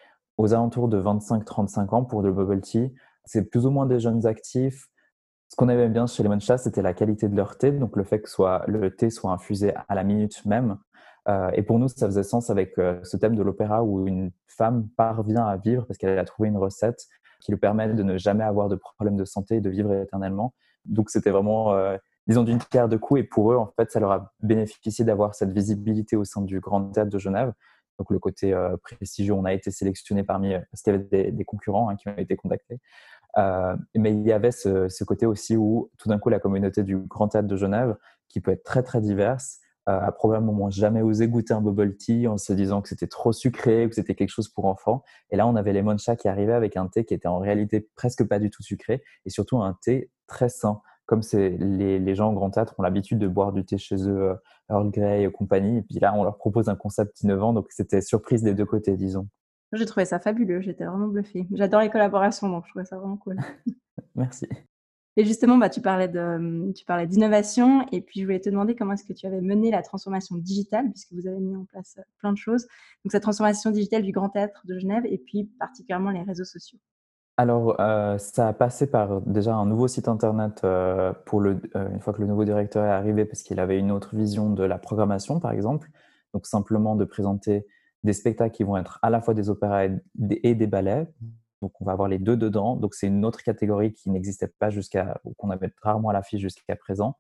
aux 0.43 0.53
alentours 0.53 0.89
de 0.89 1.01
25-35 1.01 1.95
ans 1.95 2.05
pour 2.05 2.23
le 2.23 2.33
bubble 2.33 2.61
tea. 2.61 2.93
C'est 3.25 3.49
plus 3.49 3.67
ou 3.67 3.71
moins 3.71 3.87
des 3.87 4.01
jeunes 4.01 4.27
actifs 4.27 4.89
ce 5.53 5.57
qu'on 5.57 5.69
aimait 5.69 5.91
bien 5.91 6.07
chez 6.07 6.23
les 6.23 6.41
Chats, 6.41 6.57
c'était 6.57 6.81
la 6.81 6.95
qualité 6.95 7.29
de 7.29 7.37
leur 7.37 7.59
thé, 7.59 7.73
donc 7.73 7.95
le 7.99 8.05
fait 8.05 8.23
que 8.23 8.71
le 8.71 8.91
thé 8.97 9.11
soit 9.11 9.33
infusé 9.33 9.75
à 9.87 9.95
la 9.95 10.03
minute 10.03 10.43
même. 10.47 10.79
Euh, 11.29 11.51
et 11.53 11.63
pour 11.63 11.79
nous, 11.79 11.89
ça 11.89 12.07
faisait 12.07 12.23
sens 12.23 12.49
avec 12.49 12.79
euh, 12.79 12.99
ce 13.03 13.19
thème 13.19 13.37
de 13.37 13.43
l'opéra 13.43 13.85
où 13.85 14.07
une 14.07 14.31
femme 14.49 14.89
parvient 14.97 15.45
à 15.45 15.59
vivre 15.59 15.85
parce 15.85 15.99
qu'elle 15.99 16.19
a 16.19 16.25
trouvé 16.25 16.49
une 16.49 16.57
recette 16.57 17.05
qui 17.41 17.53
lui 17.53 17.59
permet 17.59 17.93
de 17.93 18.03
ne 18.03 18.17
jamais 18.17 18.45
avoir 18.45 18.71
de 18.71 18.77
problème 18.77 19.15
de 19.15 19.27
santé 19.27 19.57
et 19.57 19.61
de 19.61 19.69
vivre 19.69 19.93
éternellement. 19.93 20.55
Donc 20.87 21.11
c'était 21.11 21.31
vraiment, 21.31 21.75
euh, 21.75 21.99
disons, 22.27 22.45
d'une 22.45 22.59
pierre 22.59 22.89
de 22.89 22.97
coups. 22.97 23.21
Et 23.21 23.25
pour 23.25 23.53
eux, 23.53 23.57
en 23.57 23.71
fait, 23.77 23.91
ça 23.91 24.01
leur 24.01 24.13
a 24.13 24.33
bénéficié 24.41 25.05
d'avoir 25.05 25.35
cette 25.35 25.53
visibilité 25.53 26.17
au 26.17 26.25
sein 26.25 26.41
du 26.41 26.61
Grand 26.61 26.83
Théâtre 26.93 27.11
de 27.11 27.19
Genève. 27.19 27.53
Donc 27.99 28.11
le 28.11 28.19
côté 28.19 28.55
prestigieux, 28.83 29.35
on 29.35 29.45
a 29.45 29.53
été 29.53 29.71
sélectionné 29.71 30.25
parmi, 30.25 30.51
y 30.51 30.55
avait 30.87 30.99
des, 30.99 31.31
des 31.31 31.45
concurrents 31.45 31.89
hein, 31.89 31.97
qui 31.97 32.09
ont 32.09 32.17
été 32.17 32.37
contactés. 32.37 32.81
Euh, 33.39 33.77
mais 33.97 34.13
il 34.13 34.27
y 34.27 34.33
avait 34.33 34.51
ce, 34.51 35.05
côté 35.05 35.27
aussi 35.27 35.57
où 35.57 35.91
tout 35.99 36.09
d'un 36.09 36.19
coup 36.19 36.29
la 36.29 36.39
communauté 36.39 36.83
du 36.83 36.99
Grand 36.99 37.29
Théâtre 37.29 37.49
de 37.49 37.57
Genève, 37.57 37.97
qui 38.29 38.41
peut 38.41 38.51
être 38.51 38.65
très 38.65 38.83
très 38.83 39.01
diverse, 39.01 39.59
euh, 39.89 39.99
a 39.99 40.13
probablement 40.13 40.71
jamais 40.71 41.03
osé 41.03 41.27
goûter 41.27 41.55
un 41.55 41.61
bubble 41.61 41.97
tea 41.97 42.29
en 42.29 42.39
se 42.39 42.53
disant 42.53 42.83
que 42.83 42.89
c'était 42.89 43.09
trop 43.09 43.33
sucré, 43.33 43.89
que 43.89 43.95
c'était 43.95 44.15
quelque 44.15 44.29
chose 44.29 44.49
pour 44.49 44.67
enfants. 44.67 45.03
Et 45.31 45.37
là, 45.37 45.47
on 45.47 45.57
avait 45.57 45.73
les 45.73 45.83
Moncha 45.83 46.15
qui 46.15 46.29
arrivaient 46.29 46.53
avec 46.53 46.77
un 46.77 46.87
thé 46.87 47.05
qui 47.05 47.15
était 47.15 47.29
en 47.29 47.39
réalité 47.39 47.89
presque 47.97 48.25
pas 48.25 48.39
du 48.39 48.51
tout 48.51 48.63
sucré 48.63 49.03
et 49.25 49.31
surtout 49.31 49.61
un 49.61 49.77
thé 49.83 50.11
très 50.27 50.49
sain. 50.49 50.81
Comme 51.07 51.21
les, 51.33 51.99
les 51.99 52.15
gens 52.15 52.31
au 52.31 52.35
Grand 52.35 52.51
Théâtre 52.51 52.75
ont 52.79 52.83
l'habitude 52.83 53.19
de 53.19 53.29
boire 53.29 53.53
du 53.53 53.65
thé 53.65 53.77
chez 53.77 53.97
eux, 54.09 54.31
euh, 54.31 54.35
Earl 54.71 54.91
Grey 54.91 55.25
et 55.25 55.31
compagnie, 55.31 55.79
et 55.79 55.83
puis 55.83 55.99
là, 55.99 56.15
on 56.17 56.23
leur 56.23 56.37
propose 56.37 56.69
un 56.69 56.77
concept 56.77 57.21
innovant, 57.23 57.53
donc 57.53 57.67
c'était 57.71 58.01
surprise 58.01 58.43
des 58.43 58.55
deux 58.55 58.67
côtés, 58.67 58.97
disons. 58.97 59.29
J'ai 59.73 59.87
trouvé 59.87 60.05
ça 60.05 60.19
fabuleux, 60.19 60.61
j'étais 60.61 60.85
vraiment 60.85 61.09
bluffée. 61.09 61.47
J'adore 61.53 61.81
les 61.81 61.91
collaborations, 61.91 62.49
donc 62.49 62.65
je 62.67 62.71
trouvais 62.71 62.85
ça 62.85 62.99
vraiment 62.99 63.17
cool. 63.17 63.37
Merci. 64.15 64.47
Et 65.17 65.25
justement, 65.25 65.59
bah, 65.59 65.69
tu 65.69 65.83
parlais 65.83 66.09
de, 66.09 66.73
tu 66.73 66.85
parlais 66.87 67.07
d'innovation, 67.07 67.87
et 67.93 68.01
puis 68.01 68.21
je 68.21 68.25
voulais 68.25 68.41
te 68.41 68.49
demander 68.49 68.75
comment 68.75 68.95
est-ce 68.95 69.05
que 69.05 69.13
tu 69.13 69.27
avais 69.27 69.43
mené 69.43 69.71
la 69.71 69.83
transformation 69.83 70.37
digitale, 70.37 70.91
puisque 70.91 71.13
vous 71.13 71.27
avez 71.27 71.39
mis 71.39 71.55
en 71.55 71.65
place 71.65 71.97
euh, 71.99 72.03
plein 72.19 72.33
de 72.33 72.39
choses. 72.39 72.63
Donc 73.05 73.13
cette 73.13 73.23
transformation 73.23 73.71
digitale 73.71 74.03
du 74.03 74.13
Grand 74.13 74.31
Théâtre 74.31 74.63
de 74.65 74.79
Genève, 74.79 75.05
et 75.07 75.19
puis 75.19 75.45
particulièrement 75.59 76.11
les 76.11 76.23
réseaux 76.23 76.45
sociaux. 76.45 76.79
Alors, 77.43 77.75
euh, 77.81 78.19
ça 78.19 78.47
a 78.47 78.53
passé 78.53 78.89
par 78.89 79.21
déjà 79.23 79.53
un 79.53 79.67
nouveau 79.67 79.89
site 79.89 80.07
internet 80.07 80.61
euh, 80.63 81.13
pour 81.27 81.41
le, 81.41 81.61
une 81.75 81.99
fois 81.99 82.13
que 82.13 82.21
le 82.21 82.29
nouveau 82.29 82.45
directeur 82.45 82.85
est 82.85 82.91
arrivé, 82.91 83.25
parce 83.25 83.43
qu'il 83.43 83.59
avait 83.59 83.81
une 83.81 83.91
autre 83.91 84.15
vision 84.15 84.49
de 84.49 84.63
la 84.63 84.79
programmation, 84.79 85.41
par 85.41 85.51
exemple. 85.51 85.91
Donc 86.35 86.47
simplement 86.47 86.95
de 86.95 87.05
présenter 87.05 87.67
des 88.05 88.13
spectacles 88.13 88.55
qui 88.55 88.63
vont 88.63 88.77
être 88.77 89.01
à 89.03 89.11
la 89.11 89.21
fois 89.21 89.35
des 89.35 89.51
opéras 89.51 89.87
et 89.87 90.55
des 90.55 90.67
ballets. 90.69 91.09
Donc 91.63 91.73
on 91.81 91.85
va 91.85 91.91
avoir 91.91 92.07
les 92.07 92.21
deux 92.21 92.37
dedans. 92.37 92.77
Donc 92.77 92.95
c'est 92.95 93.09
une 93.09 93.25
autre 93.25 93.43
catégorie 93.43 93.93
qui 93.93 94.09
n'existait 94.11 94.47
pas 94.47 94.71
jusqu'à, 94.71 95.21
ou 95.25 95.35
qu'on 95.35 95.51
avait 95.51 95.73
rarement 95.83 96.11
à 96.11 96.13
l'affiche 96.13 96.41
jusqu'à 96.41 96.77
présent. 96.77 97.17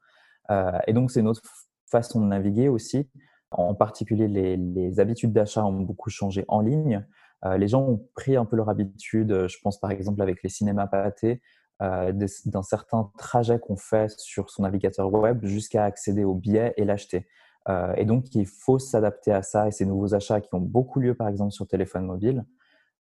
Euh, 0.52 0.78
et 0.86 0.92
donc 0.92 1.10
c'est 1.10 1.18
une 1.18 1.26
autre 1.26 1.42
façon 1.90 2.20
de 2.20 2.26
naviguer 2.26 2.68
aussi. 2.68 3.10
En 3.50 3.74
particulier, 3.74 4.28
les, 4.28 5.00
habitudes 5.00 5.32
d'achat 5.32 5.64
ont 5.64 5.80
beaucoup 5.80 6.10
changé 6.10 6.44
en 6.46 6.60
ligne. 6.60 7.04
Euh, 7.44 7.56
les 7.56 7.68
gens 7.68 7.82
ont 7.82 8.06
pris 8.14 8.36
un 8.36 8.44
peu 8.44 8.56
leur 8.56 8.68
habitude, 8.68 9.46
je 9.48 9.56
pense 9.62 9.80
par 9.80 9.90
exemple 9.90 10.22
avec 10.22 10.42
les 10.42 10.48
cinémas 10.48 10.86
pâtés, 10.86 11.42
euh, 11.82 12.12
d'un 12.46 12.62
certain 12.62 13.10
trajet 13.18 13.58
qu'on 13.58 13.76
fait 13.76 14.08
sur 14.16 14.50
son 14.50 14.62
navigateur 14.62 15.12
web 15.12 15.44
jusqu'à 15.44 15.84
accéder 15.84 16.22
au 16.22 16.34
billet 16.34 16.74
et 16.76 16.84
l'acheter. 16.84 17.26
Euh, 17.68 17.92
et 17.96 18.04
donc, 18.04 18.32
il 18.34 18.46
faut 18.46 18.78
s'adapter 18.78 19.32
à 19.32 19.42
ça 19.42 19.66
et 19.66 19.72
ces 19.72 19.84
nouveaux 19.84 20.14
achats 20.14 20.40
qui 20.40 20.54
ont 20.54 20.60
beaucoup 20.60 21.00
lieu, 21.00 21.14
par 21.14 21.26
exemple, 21.28 21.52
sur 21.52 21.66
téléphone 21.66 22.06
mobile. 22.06 22.44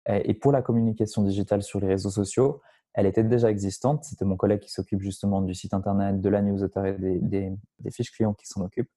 Et, 0.07 0.33
pour 0.33 0.51
la 0.51 0.63
communication 0.63 1.23
digitale 1.23 1.63
sur 1.63 1.79
les 1.79 1.89
réseaux 1.89 2.11
sociaux, 2.11 2.63
elle 2.95 3.05
était 3.05 3.23
déjà 3.23 3.51
existante. 3.51 4.05
C'était 4.05 4.25
mon 4.25 4.37
collègue 4.37 4.61
qui 4.61 4.71
s'occupe 4.71 5.03
justement 5.03 5.43
du 5.43 5.55
site 5.55 5.75
internet, 5.75 6.21
de 6.21 6.29
la 6.31 6.41
newsletter 6.41 6.97
et 7.03 7.19
des, 7.19 7.53
fiches 7.91 8.13
clients 8.13 8.33
qui 8.33 8.47
s'en 8.47 8.63
occupent. 8.63 8.91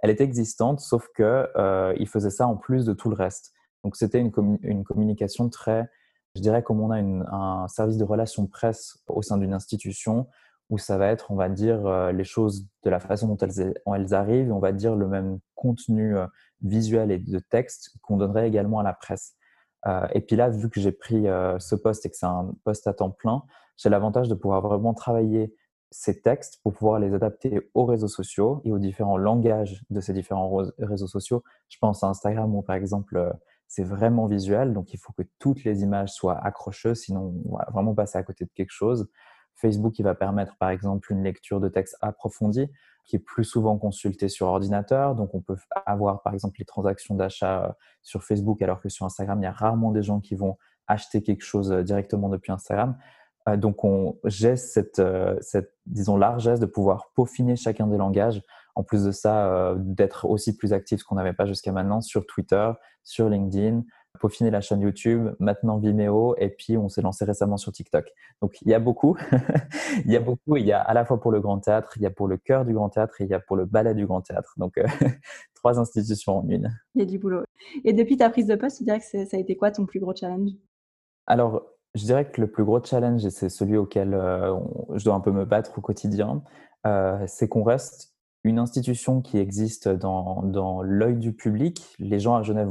Elle 0.00 0.10
était 0.10 0.24
existante, 0.24 0.80
sauf 0.80 1.08
que 1.14 1.48
euh, 1.56 1.94
il 1.98 2.08
faisait 2.08 2.30
ça 2.30 2.46
en 2.46 2.56
plus 2.56 2.86
de 2.86 2.94
tout 2.94 3.10
le 3.10 3.16
reste. 3.16 3.52
Donc, 3.84 3.96
c'était 3.96 4.20
une, 4.20 4.32
communication 4.84 5.48
très 5.48 5.88
je 6.34 6.42
dirais 6.42 6.62
comme 6.62 6.80
on 6.80 6.90
a 6.90 6.98
un 6.98 7.68
service 7.68 7.96
de 7.96 8.04
relations 8.04 8.46
presse 8.46 8.98
au 9.08 9.22
sein 9.22 9.38
d'une 9.38 9.52
institution 9.52 10.28
où 10.70 10.78
ça 10.78 10.98
va 10.98 11.08
être, 11.08 11.30
on 11.30 11.34
va 11.34 11.48
dire, 11.48 11.86
euh, 11.86 12.12
les 12.12 12.24
choses 12.24 12.66
de 12.84 12.90
la 12.90 13.00
façon 13.00 13.26
dont 13.26 13.38
elles, 13.38 13.74
elles 13.86 14.14
arrivent, 14.14 14.52
on 14.52 14.58
va 14.58 14.72
dire 14.72 14.94
le 14.94 15.08
même 15.08 15.38
contenu 15.54 16.16
euh, 16.16 16.26
visuel 16.62 17.10
et 17.10 17.18
de 17.18 17.38
texte 17.38 17.96
qu'on 18.02 18.18
donnerait 18.18 18.46
également 18.46 18.78
à 18.78 18.82
la 18.82 18.92
presse. 18.92 19.34
Euh, 19.86 20.06
et 20.12 20.20
puis 20.20 20.36
là, 20.36 20.50
vu 20.50 20.68
que 20.68 20.80
j'ai 20.80 20.92
pris 20.92 21.24
ce 21.58 21.74
poste 21.74 22.04
et 22.04 22.10
que 22.10 22.16
c'est 22.16 22.26
un 22.26 22.54
poste 22.64 22.86
à 22.86 22.92
temps 22.92 23.10
plein, 23.10 23.42
j'ai 23.76 23.88
l'avantage 23.88 24.28
de 24.28 24.34
pouvoir 24.34 24.60
vraiment 24.60 24.92
travailler 24.92 25.54
ces 25.90 26.20
textes 26.20 26.60
pour 26.62 26.74
pouvoir 26.74 26.98
les 27.00 27.14
adapter 27.14 27.70
aux 27.72 27.86
réseaux 27.86 28.08
sociaux 28.08 28.60
et 28.64 28.72
aux 28.72 28.78
différents 28.78 29.16
langages 29.16 29.82
de 29.88 30.00
ces 30.00 30.12
différents 30.12 30.64
réseaux 30.78 31.06
sociaux. 31.06 31.42
Je 31.68 31.78
pense 31.80 32.04
à 32.04 32.08
Instagram 32.08 32.54
où, 32.54 32.60
par 32.60 32.76
exemple, 32.76 33.32
c'est 33.68 33.84
vraiment 33.84 34.26
visuel, 34.26 34.72
donc 34.72 34.94
il 34.94 34.98
faut 34.98 35.12
que 35.12 35.22
toutes 35.38 35.62
les 35.64 35.82
images 35.82 36.12
soient 36.12 36.38
accrocheuses, 36.38 37.00
sinon 37.00 37.34
on 37.44 37.56
va 37.56 37.68
vraiment 37.70 37.94
passer 37.94 38.18
à 38.18 38.22
côté 38.22 38.44
de 38.46 38.50
quelque 38.54 38.72
chose. 38.72 39.08
Facebook, 39.54 39.98
il 39.98 40.04
va 40.04 40.14
permettre 40.14 40.56
par 40.56 40.70
exemple 40.70 41.12
une 41.12 41.22
lecture 41.22 41.60
de 41.60 41.68
texte 41.68 41.96
approfondie, 42.00 42.70
qui 43.04 43.16
est 43.16 43.20
plus 43.20 43.44
souvent 43.44 43.76
consultée 43.78 44.28
sur 44.28 44.46
ordinateur. 44.46 45.14
Donc 45.14 45.34
on 45.34 45.40
peut 45.40 45.56
avoir 45.86 46.22
par 46.22 46.34
exemple 46.34 46.56
les 46.58 46.64
transactions 46.64 47.14
d'achat 47.14 47.64
euh, 47.64 47.72
sur 48.02 48.22
Facebook, 48.22 48.62
alors 48.62 48.80
que 48.80 48.88
sur 48.88 49.04
Instagram, 49.06 49.40
il 49.40 49.44
y 49.44 49.46
a 49.46 49.52
rarement 49.52 49.90
des 49.90 50.02
gens 50.02 50.20
qui 50.20 50.34
vont 50.34 50.56
acheter 50.86 51.22
quelque 51.22 51.42
chose 51.42 51.72
euh, 51.72 51.82
directement 51.82 52.28
depuis 52.28 52.52
Instagram. 52.52 52.96
Euh, 53.48 53.56
donc 53.56 53.78
j'ai 54.24 54.56
cette, 54.56 55.02
cette, 55.40 55.74
disons, 55.86 56.16
largesse 56.16 56.60
de 56.60 56.66
pouvoir 56.66 57.10
peaufiner 57.14 57.56
chacun 57.56 57.86
des 57.86 57.96
langages 57.96 58.42
en 58.78 58.84
plus 58.84 59.02
de 59.02 59.10
ça, 59.10 59.52
euh, 59.52 59.74
d'être 59.76 60.24
aussi 60.24 60.56
plus 60.56 60.72
actif, 60.72 61.00
ce 61.00 61.04
qu'on 61.04 61.16
n'avait 61.16 61.32
pas 61.32 61.46
jusqu'à 61.46 61.72
maintenant, 61.72 62.00
sur 62.00 62.24
Twitter, 62.26 62.70
sur 63.02 63.28
LinkedIn, 63.28 63.82
peaufiner 64.20 64.52
la 64.52 64.60
chaîne 64.60 64.82
YouTube, 64.82 65.30
maintenant 65.40 65.78
Vimeo, 65.78 66.36
et 66.38 66.48
puis 66.48 66.76
on 66.76 66.88
s'est 66.88 67.02
lancé 67.02 67.24
récemment 67.24 67.56
sur 67.56 67.72
TikTok. 67.72 68.08
Donc 68.40 68.62
il 68.62 68.68
y 68.68 68.74
a 68.74 68.78
beaucoup, 68.78 69.16
il 70.04 70.12
y 70.12 70.16
a 70.16 70.20
beaucoup, 70.20 70.56
il 70.56 70.64
y 70.64 70.70
a 70.70 70.80
à 70.80 70.94
la 70.94 71.04
fois 71.04 71.20
pour 71.20 71.32
le 71.32 71.40
grand 71.40 71.58
théâtre, 71.58 71.94
il 71.96 72.02
y 72.02 72.06
a 72.06 72.10
pour 72.10 72.28
le 72.28 72.36
cœur 72.36 72.64
du 72.64 72.72
grand 72.72 72.88
théâtre, 72.88 73.20
et 73.20 73.24
il 73.24 73.30
y 73.30 73.34
a 73.34 73.40
pour 73.40 73.56
le 73.56 73.64
ballet 73.64 73.94
du 73.94 74.06
grand 74.06 74.20
théâtre. 74.20 74.54
Donc 74.58 74.78
euh, 74.78 74.86
trois 75.56 75.80
institutions 75.80 76.38
en 76.38 76.48
une. 76.48 76.72
Il 76.94 77.00
y 77.00 77.02
a 77.02 77.06
du 77.06 77.18
boulot. 77.18 77.42
Et 77.84 77.92
depuis 77.92 78.16
ta 78.16 78.30
prise 78.30 78.46
de 78.46 78.54
poste, 78.54 78.78
tu 78.78 78.84
dirais 78.84 79.00
que 79.00 79.04
ça 79.04 79.36
a 79.36 79.40
été 79.40 79.56
quoi 79.56 79.72
ton 79.72 79.86
plus 79.86 79.98
gros 79.98 80.14
challenge? 80.14 80.50
Alors, 81.26 81.66
je 81.96 82.04
dirais 82.04 82.30
que 82.30 82.40
le 82.40 82.48
plus 82.48 82.62
gros 82.62 82.80
challenge, 82.80 83.26
et 83.26 83.30
c'est 83.30 83.48
celui 83.48 83.76
auquel 83.76 84.14
euh, 84.14 84.54
je 84.94 85.04
dois 85.04 85.16
un 85.16 85.20
peu 85.20 85.32
me 85.32 85.44
battre 85.44 85.76
au 85.76 85.80
quotidien, 85.80 86.44
c'est 87.26 87.48
qu'on 87.48 87.64
reste 87.64 88.17
une 88.44 88.58
institution 88.58 89.20
qui 89.20 89.38
existe 89.38 89.88
dans, 89.88 90.42
dans 90.42 90.82
l'œil 90.82 91.16
du 91.16 91.32
public. 91.32 91.84
Les 91.98 92.20
gens 92.20 92.36
à 92.36 92.42
Genève 92.42 92.70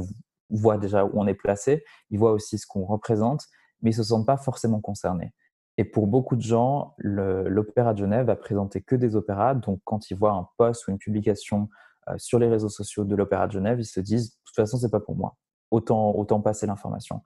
voient 0.50 0.78
déjà 0.78 1.04
où 1.04 1.10
on 1.14 1.26
est 1.26 1.34
placé, 1.34 1.84
ils 2.10 2.18
voient 2.18 2.32
aussi 2.32 2.58
ce 2.58 2.66
qu'on 2.66 2.84
représente, 2.84 3.44
mais 3.82 3.90
ils 3.90 3.98
ne 3.98 4.02
se 4.02 4.08
sentent 4.08 4.26
pas 4.26 4.36
forcément 4.36 4.80
concernés. 4.80 5.32
Et 5.76 5.84
pour 5.84 6.08
beaucoup 6.08 6.34
de 6.34 6.42
gens, 6.42 6.94
l'Opéra 6.98 7.94
de 7.94 7.98
Genève 7.98 8.26
va 8.26 8.34
présenter 8.34 8.82
que 8.82 8.96
des 8.96 9.14
opéras. 9.14 9.54
Donc, 9.54 9.80
quand 9.84 10.10
ils 10.10 10.16
voient 10.16 10.32
un 10.32 10.48
post 10.56 10.88
ou 10.88 10.90
une 10.90 10.98
publication 10.98 11.68
euh, 12.08 12.14
sur 12.18 12.40
les 12.40 12.48
réseaux 12.48 12.68
sociaux 12.68 13.04
de 13.04 13.14
l'Opéra 13.14 13.46
de 13.46 13.52
Genève, 13.52 13.78
ils 13.78 13.86
se 13.86 14.00
disent, 14.00 14.30
de 14.30 14.36
toute 14.44 14.56
façon, 14.56 14.76
c'est 14.76 14.90
pas 14.90 14.98
pour 14.98 15.14
moi. 15.14 15.36
Autant, 15.70 16.10
autant 16.16 16.40
passer 16.40 16.66
l'information. 16.66 17.22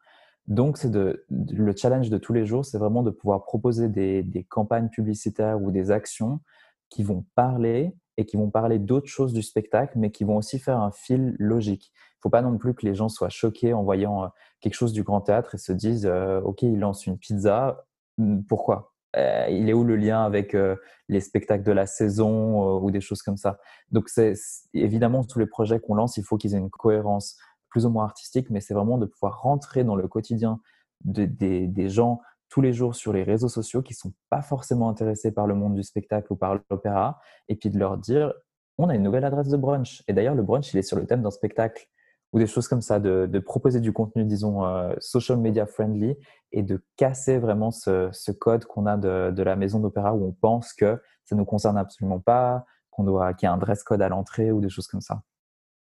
Donc, 0.48 0.76
c'est 0.76 0.92
le 0.92 1.76
challenge 1.76 2.10
de 2.10 2.18
tous 2.18 2.34
les 2.34 2.44
jours, 2.44 2.64
c'est 2.64 2.76
vraiment 2.76 3.02
de 3.02 3.10
pouvoir 3.10 3.44
proposer 3.44 3.88
des, 3.88 4.46
campagnes 4.50 4.88
publicitaires 4.88 5.62
ou 5.62 5.70
des 5.70 5.90
actions 5.90 6.40
qui 6.90 7.04
vont 7.04 7.24
parler 7.34 7.96
et 8.16 8.26
qui 8.26 8.36
vont 8.36 8.50
parler 8.50 8.78
d'autres 8.78 9.08
choses 9.08 9.32
du 9.32 9.42
spectacle, 9.42 9.98
mais 9.98 10.10
qui 10.10 10.24
vont 10.24 10.36
aussi 10.36 10.58
faire 10.58 10.78
un 10.78 10.90
fil 10.90 11.34
logique. 11.38 11.92
Il 11.94 12.18
ne 12.18 12.22
faut 12.22 12.30
pas 12.30 12.42
non 12.42 12.58
plus 12.58 12.74
que 12.74 12.86
les 12.86 12.94
gens 12.94 13.08
soient 13.08 13.30
choqués 13.30 13.72
en 13.72 13.82
voyant 13.82 14.24
euh, 14.24 14.28
quelque 14.60 14.74
chose 14.74 14.92
du 14.92 15.02
grand 15.02 15.20
théâtre 15.20 15.54
et 15.54 15.58
se 15.58 15.72
disent 15.72 16.06
euh, 16.06 16.40
Ok, 16.42 16.62
il 16.62 16.78
lance 16.78 17.06
une 17.06 17.18
pizza, 17.18 17.84
hmm, 18.18 18.42
pourquoi? 18.48 18.92
Euh, 19.16 19.46
Il 19.50 19.68
est 19.68 19.72
où 19.72 19.84
le 19.84 19.96
lien 19.96 20.24
avec 20.24 20.56
les 21.08 21.20
spectacles 21.20 21.64
de 21.64 21.72
la 21.72 21.86
saison 21.86 22.78
ou 22.78 22.90
des 22.90 23.00
choses 23.00 23.22
comme 23.22 23.36
ça? 23.36 23.58
Donc, 23.90 24.08
c'est 24.08 24.34
évidemment, 24.72 25.24
tous 25.24 25.38
les 25.38 25.46
projets 25.46 25.80
qu'on 25.80 25.94
lance, 25.94 26.16
il 26.16 26.24
faut 26.24 26.38
qu'ils 26.38 26.54
aient 26.54 26.58
une 26.58 26.70
cohérence 26.70 27.36
plus 27.68 27.84
ou 27.86 27.90
moins 27.90 28.04
artistique, 28.04 28.48
mais 28.50 28.60
c'est 28.60 28.74
vraiment 28.74 28.98
de 28.98 29.06
pouvoir 29.06 29.42
rentrer 29.42 29.84
dans 29.84 29.96
le 29.96 30.08
quotidien 30.08 30.60
des 31.04 31.88
gens 31.88 32.20
tous 32.52 32.60
les 32.60 32.74
jours 32.74 32.94
sur 32.94 33.14
les 33.14 33.22
réseaux 33.22 33.48
sociaux 33.48 33.80
qui 33.80 33.94
sont 33.94 34.12
pas 34.28 34.42
forcément 34.42 34.90
intéressés 34.90 35.32
par 35.32 35.46
le 35.46 35.54
monde 35.54 35.74
du 35.74 35.82
spectacle 35.82 36.30
ou 36.34 36.36
par 36.36 36.58
l'opéra, 36.70 37.18
et 37.48 37.56
puis 37.56 37.70
de 37.70 37.78
leur 37.78 37.96
dire 37.96 38.34
on 38.76 38.90
a 38.90 38.94
une 38.94 39.02
nouvelle 39.02 39.24
adresse 39.24 39.48
de 39.48 39.56
brunch. 39.56 40.02
Et 40.06 40.12
d'ailleurs, 40.12 40.34
le 40.34 40.42
brunch, 40.42 40.74
il 40.74 40.78
est 40.78 40.82
sur 40.82 40.98
le 40.98 41.06
thème 41.06 41.22
d'un 41.22 41.30
spectacle 41.30 41.86
ou 42.32 42.38
des 42.38 42.46
choses 42.46 42.68
comme 42.68 42.82
ça, 42.82 42.98
de, 42.98 43.38
proposer 43.38 43.80
du 43.80 43.94
contenu, 43.94 44.24
disons, 44.24 44.66
euh, 44.66 44.94
social 44.98 45.38
media 45.38 45.64
friendly 45.64 46.14
et 46.50 46.62
de 46.62 46.84
casser 46.96 47.38
vraiment 47.38 47.70
ce, 47.70 48.30
code 48.32 48.66
qu'on 48.66 48.84
a 48.84 48.98
de, 48.98 49.42
la 49.42 49.56
maison 49.56 49.80
d'opéra 49.80 50.14
où 50.14 50.26
on 50.26 50.32
pense 50.32 50.74
que 50.74 51.00
ça 51.24 51.34
ne 51.34 51.40
nous 51.40 51.46
concerne 51.46 51.78
absolument 51.78 52.20
pas, 52.20 52.66
qu'on 52.90 53.04
doit, 53.04 53.32
qu'il 53.32 53.46
y 53.46 53.48
a 53.48 53.52
un 53.52 53.58
dress 53.58 53.82
code 53.82 54.02
à 54.02 54.10
l'entrée 54.10 54.52
ou 54.52 54.60
des 54.60 54.68
choses 54.68 54.88
comme 54.88 55.00
ça 55.00 55.22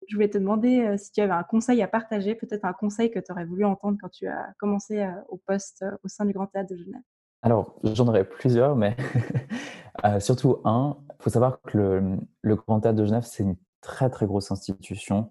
je 0.09 0.15
voulais 0.15 0.29
te 0.29 0.39
demander 0.39 0.81
euh, 0.81 0.97
si 0.97 1.13
tu 1.13 1.21
avais 1.21 1.33
un 1.33 1.43
conseil 1.43 1.83
à 1.83 1.89
partager, 1.89 2.35
peut-être 2.35 2.65
un 2.65 2.73
conseil 2.73 3.11
que 3.11 3.19
tu 3.19 3.31
aurais 3.31 3.45
voulu 3.45 3.65
entendre 3.65 3.99
quand 4.01 4.09
tu 4.09 4.27
as 4.27 4.53
commencé 4.59 5.01
euh, 5.01 5.11
au 5.29 5.37
poste 5.37 5.83
euh, 5.83 5.97
au 6.03 6.09
sein 6.09 6.25
du 6.25 6.33
Grand 6.33 6.47
Théâtre 6.47 6.71
de 6.73 6.79
Genève. 6.79 7.03
Alors, 7.43 7.79
j'en 7.85 8.09
aurais 8.09 8.25
plusieurs, 8.25 8.75
mais 8.75 8.97
surtout 10.19 10.59
un. 10.65 10.97
Il 11.21 11.23
faut 11.23 11.31
savoir 11.31 11.61
que 11.63 11.79
le, 12.43 12.57
Grand 12.57 12.81
Théâtre 12.81 12.99
de 12.99 13.05
Genève, 13.05 13.23
c'est 13.25 13.45
une 13.45 13.57
très 13.81 14.11
très 14.11 14.27
grosse 14.27 14.51
institution. 14.51 15.31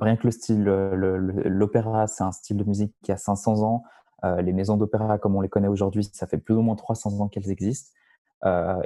Rien 0.00 0.16
que 0.16 0.26
le 0.26 0.32
style, 0.32 0.64
l'opéra, 0.64 2.06
c'est 2.06 2.24
un 2.24 2.32
style 2.32 2.58
de 2.58 2.64
musique 2.64 2.94
qui 3.02 3.10
a 3.10 3.16
500 3.16 3.62
ans. 3.62 3.84
les 4.22 4.52
maisons 4.52 4.76
d'opéra, 4.76 5.18
comme 5.18 5.34
on 5.34 5.40
les 5.40 5.48
connaît 5.48 5.68
aujourd'hui, 5.68 6.04
ça 6.12 6.26
fait 6.26 6.36
plus 6.36 6.54
ou 6.54 6.60
moins 6.60 6.76
300 6.76 7.20
ans 7.20 7.28
qu'elles 7.28 7.50
existent. 7.50 7.90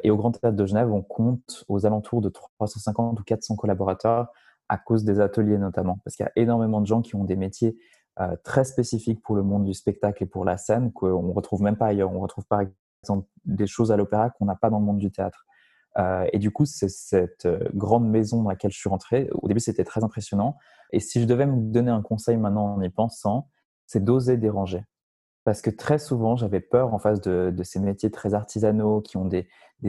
et 0.05 0.11
au 0.11 0.17
Grand 0.17 0.31
Théâtre 0.31 0.57
de 0.57 0.65
Genève, 0.65 0.93
on 0.93 1.03
compte 1.03 1.65
aux 1.69 1.87
alentours 1.87 2.21
de 2.21 2.29
350 2.29 3.19
ou 3.19 3.25
400 3.25 3.57
collaborateurs 3.57 4.29
à 4.69 4.79
cause 4.79 5.05
des 5.05 5.21
ateliers 5.21 5.59
notamment, 5.59 5.99
parce 6.05 6.17
qu'il 6.17 6.25
y 6.25 6.29
a 6.29 6.33
énormément 6.37 6.81
de 6.81 6.87
gens 6.87 7.03
qui 7.03 7.17
ont 7.17 7.25
des 7.25 7.37
métiers 7.37 7.77
euh, 8.21 8.37
très 8.45 8.65
spécifiques 8.65 9.23
pour 9.23 9.35
le 9.35 9.43
monde 9.43 9.65
du 9.65 9.75
spectacle 9.75 10.23
et 10.23 10.27
pour 10.27 10.45
la 10.45 10.57
scène 10.57 10.93
qu'on 10.93 11.23
ne 11.23 11.33
retrouve 11.33 11.63
même 11.63 11.77
pas 11.77 11.87
ailleurs. 11.87 12.13
On 12.13 12.21
retrouve 12.21 12.47
par 12.47 12.61
exemple 13.03 13.27
des 13.45 13.67
choses 13.67 13.91
à 13.91 13.97
l'opéra 13.97 14.31
qu'on 14.31 14.45
n'a 14.45 14.55
pas 14.55 14.71
dans 14.71 14.79
le 14.79 14.85
monde 14.85 14.99
du 14.99 15.11
théâtre. 15.11 15.45
Euh, 15.99 16.27
et 16.33 16.39
du 16.39 16.51
coup, 16.51 16.65
c'est 16.65 16.89
cette 16.89 17.47
euh, 17.47 17.69
grande 17.75 18.09
maison 18.09 18.43
dans 18.43 18.51
laquelle 18.51 18.73
je 18.73 18.79
suis 18.79 18.89
rentré. 18.89 19.29
Au 19.33 19.49
début, 19.49 19.61
c'était 19.61 19.85
très 19.85 20.03
impressionnant. 20.05 20.57
Et 20.93 21.01
si 21.01 21.21
je 21.21 21.27
devais 21.27 21.47
me 21.47 21.73
donner 21.73 21.91
un 21.91 22.03
conseil 22.03 22.37
maintenant 22.37 22.75
en 22.75 22.83
y 22.83 22.89
pensant, 22.89 23.49
c'est 23.87 24.03
d'oser 24.03 24.37
déranger. 24.37 24.85
Parce 25.45 25.61
que 25.61 25.69
très 25.69 25.99
souvent, 25.99 26.37
j'avais 26.37 26.61
peur 26.61 26.95
en 26.95 26.99
face 26.99 27.21
de, 27.21 27.55
ces 27.63 27.79
métiers 27.79 28.11
très 28.11 28.33
artisanaux 28.33 29.03
qui 29.03 29.19
ont 29.19 29.27
des, 29.27 29.47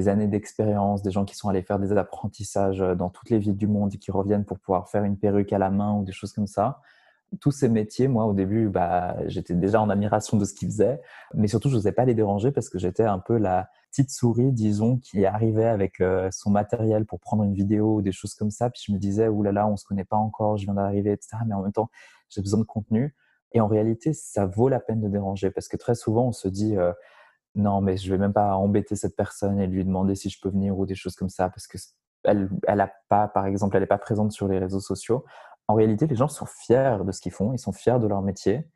années 0.08 0.28
d'expérience, 0.28 1.02
des 1.02 1.12
gens 1.12 1.24
qui 1.24 1.36
sont 1.36 1.48
allés 1.48 1.62
faire 1.62 1.80
des 1.80 1.94
apprentissages 1.94 2.82
euh, 2.82 2.96
dans 2.96 3.10
toutes 3.10 3.30
les 3.30 3.40
villes 3.40 3.56
du 3.56 3.66
monde 3.66 3.94
et 3.94 3.98
qui 3.98 4.12
reviennent 4.12 4.44
pour 4.44 4.60
pouvoir 4.60 4.90
faire 4.90 5.06
une 5.06 5.18
perruque 5.18 5.54
à 5.54 5.58
la 5.58 5.70
main 5.70 5.94
ou 5.94 6.04
des 6.04 6.12
choses 6.12 6.34
comme 6.34 6.48
ça. 6.48 6.82
Tous 7.40 7.52
ces 7.52 7.70
métiers, 7.70 8.10
moi, 8.10 8.26
au 8.26 8.34
début, 8.34 8.68
bah, 8.68 9.16
j'étais 9.28 9.54
déjà 9.54 9.82
en 9.82 9.90
admiration 9.90 10.36
de 10.36 10.44
ce 10.44 10.54
qu'ils 10.54 10.68
faisaient, 10.68 11.02
mais 11.34 11.48
surtout, 11.48 11.70
je 11.70 11.76
n'osais 11.76 11.94
pas 11.94 12.04
les 12.04 12.14
déranger 12.14 12.52
parce 12.52 12.70
que 12.70 12.78
j'étais 12.78 13.04
un 13.04 13.20
peu 13.20 13.38
la 13.38 13.70
petite 13.90 14.12
souris, 14.12 14.52
disons, 14.52 14.98
qui 14.98 15.26
arrivait 15.26 15.66
avec 15.66 16.02
euh, 16.02 16.28
son 16.32 16.50
matériel 16.50 17.06
pour 17.06 17.22
prendre 17.22 17.44
une 17.44 17.54
vidéo 17.54 17.96
ou 17.96 18.02
des 18.02 18.12
choses 18.12 18.34
comme 18.34 18.52
ça. 18.52 18.70
Puis 18.70 18.84
je 18.88 18.92
me 18.92 18.98
disais, 18.98 19.30
oulala, 19.30 19.62
là 19.62 19.68
là, 19.68 19.72
on 19.72 19.78
se 19.78 19.86
connaît 19.86 20.04
pas 20.04 20.18
encore, 20.18 20.58
je 20.58 20.66
viens 20.66 20.74
d'arriver, 20.74 21.14
etc. 21.14 21.38
Mais 21.48 21.56
en 21.56 21.62
même 21.62 21.72
temps, 21.72 21.90
j'ai 22.30 22.42
besoin 22.42 22.60
de 22.60 22.66
contenu. 22.66 23.16
Et 23.56 23.62
en 23.62 23.68
réalité, 23.68 24.14
ça 24.14 24.46
vaut 24.46 24.68
la 24.68 24.82
peine 24.82 25.02
de 25.02 25.08
déranger 25.08 25.50
parce 25.50 25.70
que 25.70 25.78
très 25.78 25.96
souvent, 25.96 26.28
on 26.28 26.32
se 26.34 26.50
dit, 26.50 26.78
euh, 26.78 26.92
non, 27.56 27.80
mais 27.80 27.96
je 27.96 28.12
vais 28.12 28.18
même 28.18 28.34
pas 28.34 28.56
embêter 28.56 28.96
cette 28.98 29.16
personne 29.16 29.60
et 29.60 29.66
lui 29.66 29.86
demander 29.86 30.14
si 30.14 30.30
je 30.30 30.40
peux 30.42 30.50
venir 30.50 30.78
ou 30.78 30.86
des 30.86 30.94
choses 30.94 31.16
comme 31.16 31.30
ça 31.30 31.50
parce 31.50 31.66
que 31.66 31.78
elle, 32.26 32.50
elle 32.68 32.82
a 32.82 32.92
pas, 33.08 33.30
par 33.30 33.46
exemple, 33.46 33.78
elle 33.78 33.84
n'est 33.84 33.88
pas 33.88 33.98
présente 33.98 34.34
sur 34.34 34.48
les 34.50 34.60
réseaux 34.60 34.82
sociaux. 34.82 35.24
en 35.68 35.74
réalité, 35.74 36.06
les 36.06 36.16
gens 36.16 36.28
sont 36.28 36.46
fiers 36.46 36.98
de 37.04 37.12
ce 37.12 37.22
qu'ils 37.22 37.32
font, 37.32 37.54
ils 37.54 37.60
sont 37.60 37.72
fiers 37.72 37.98
de 38.00 38.08
leur 38.08 38.22
métier. 38.22 38.70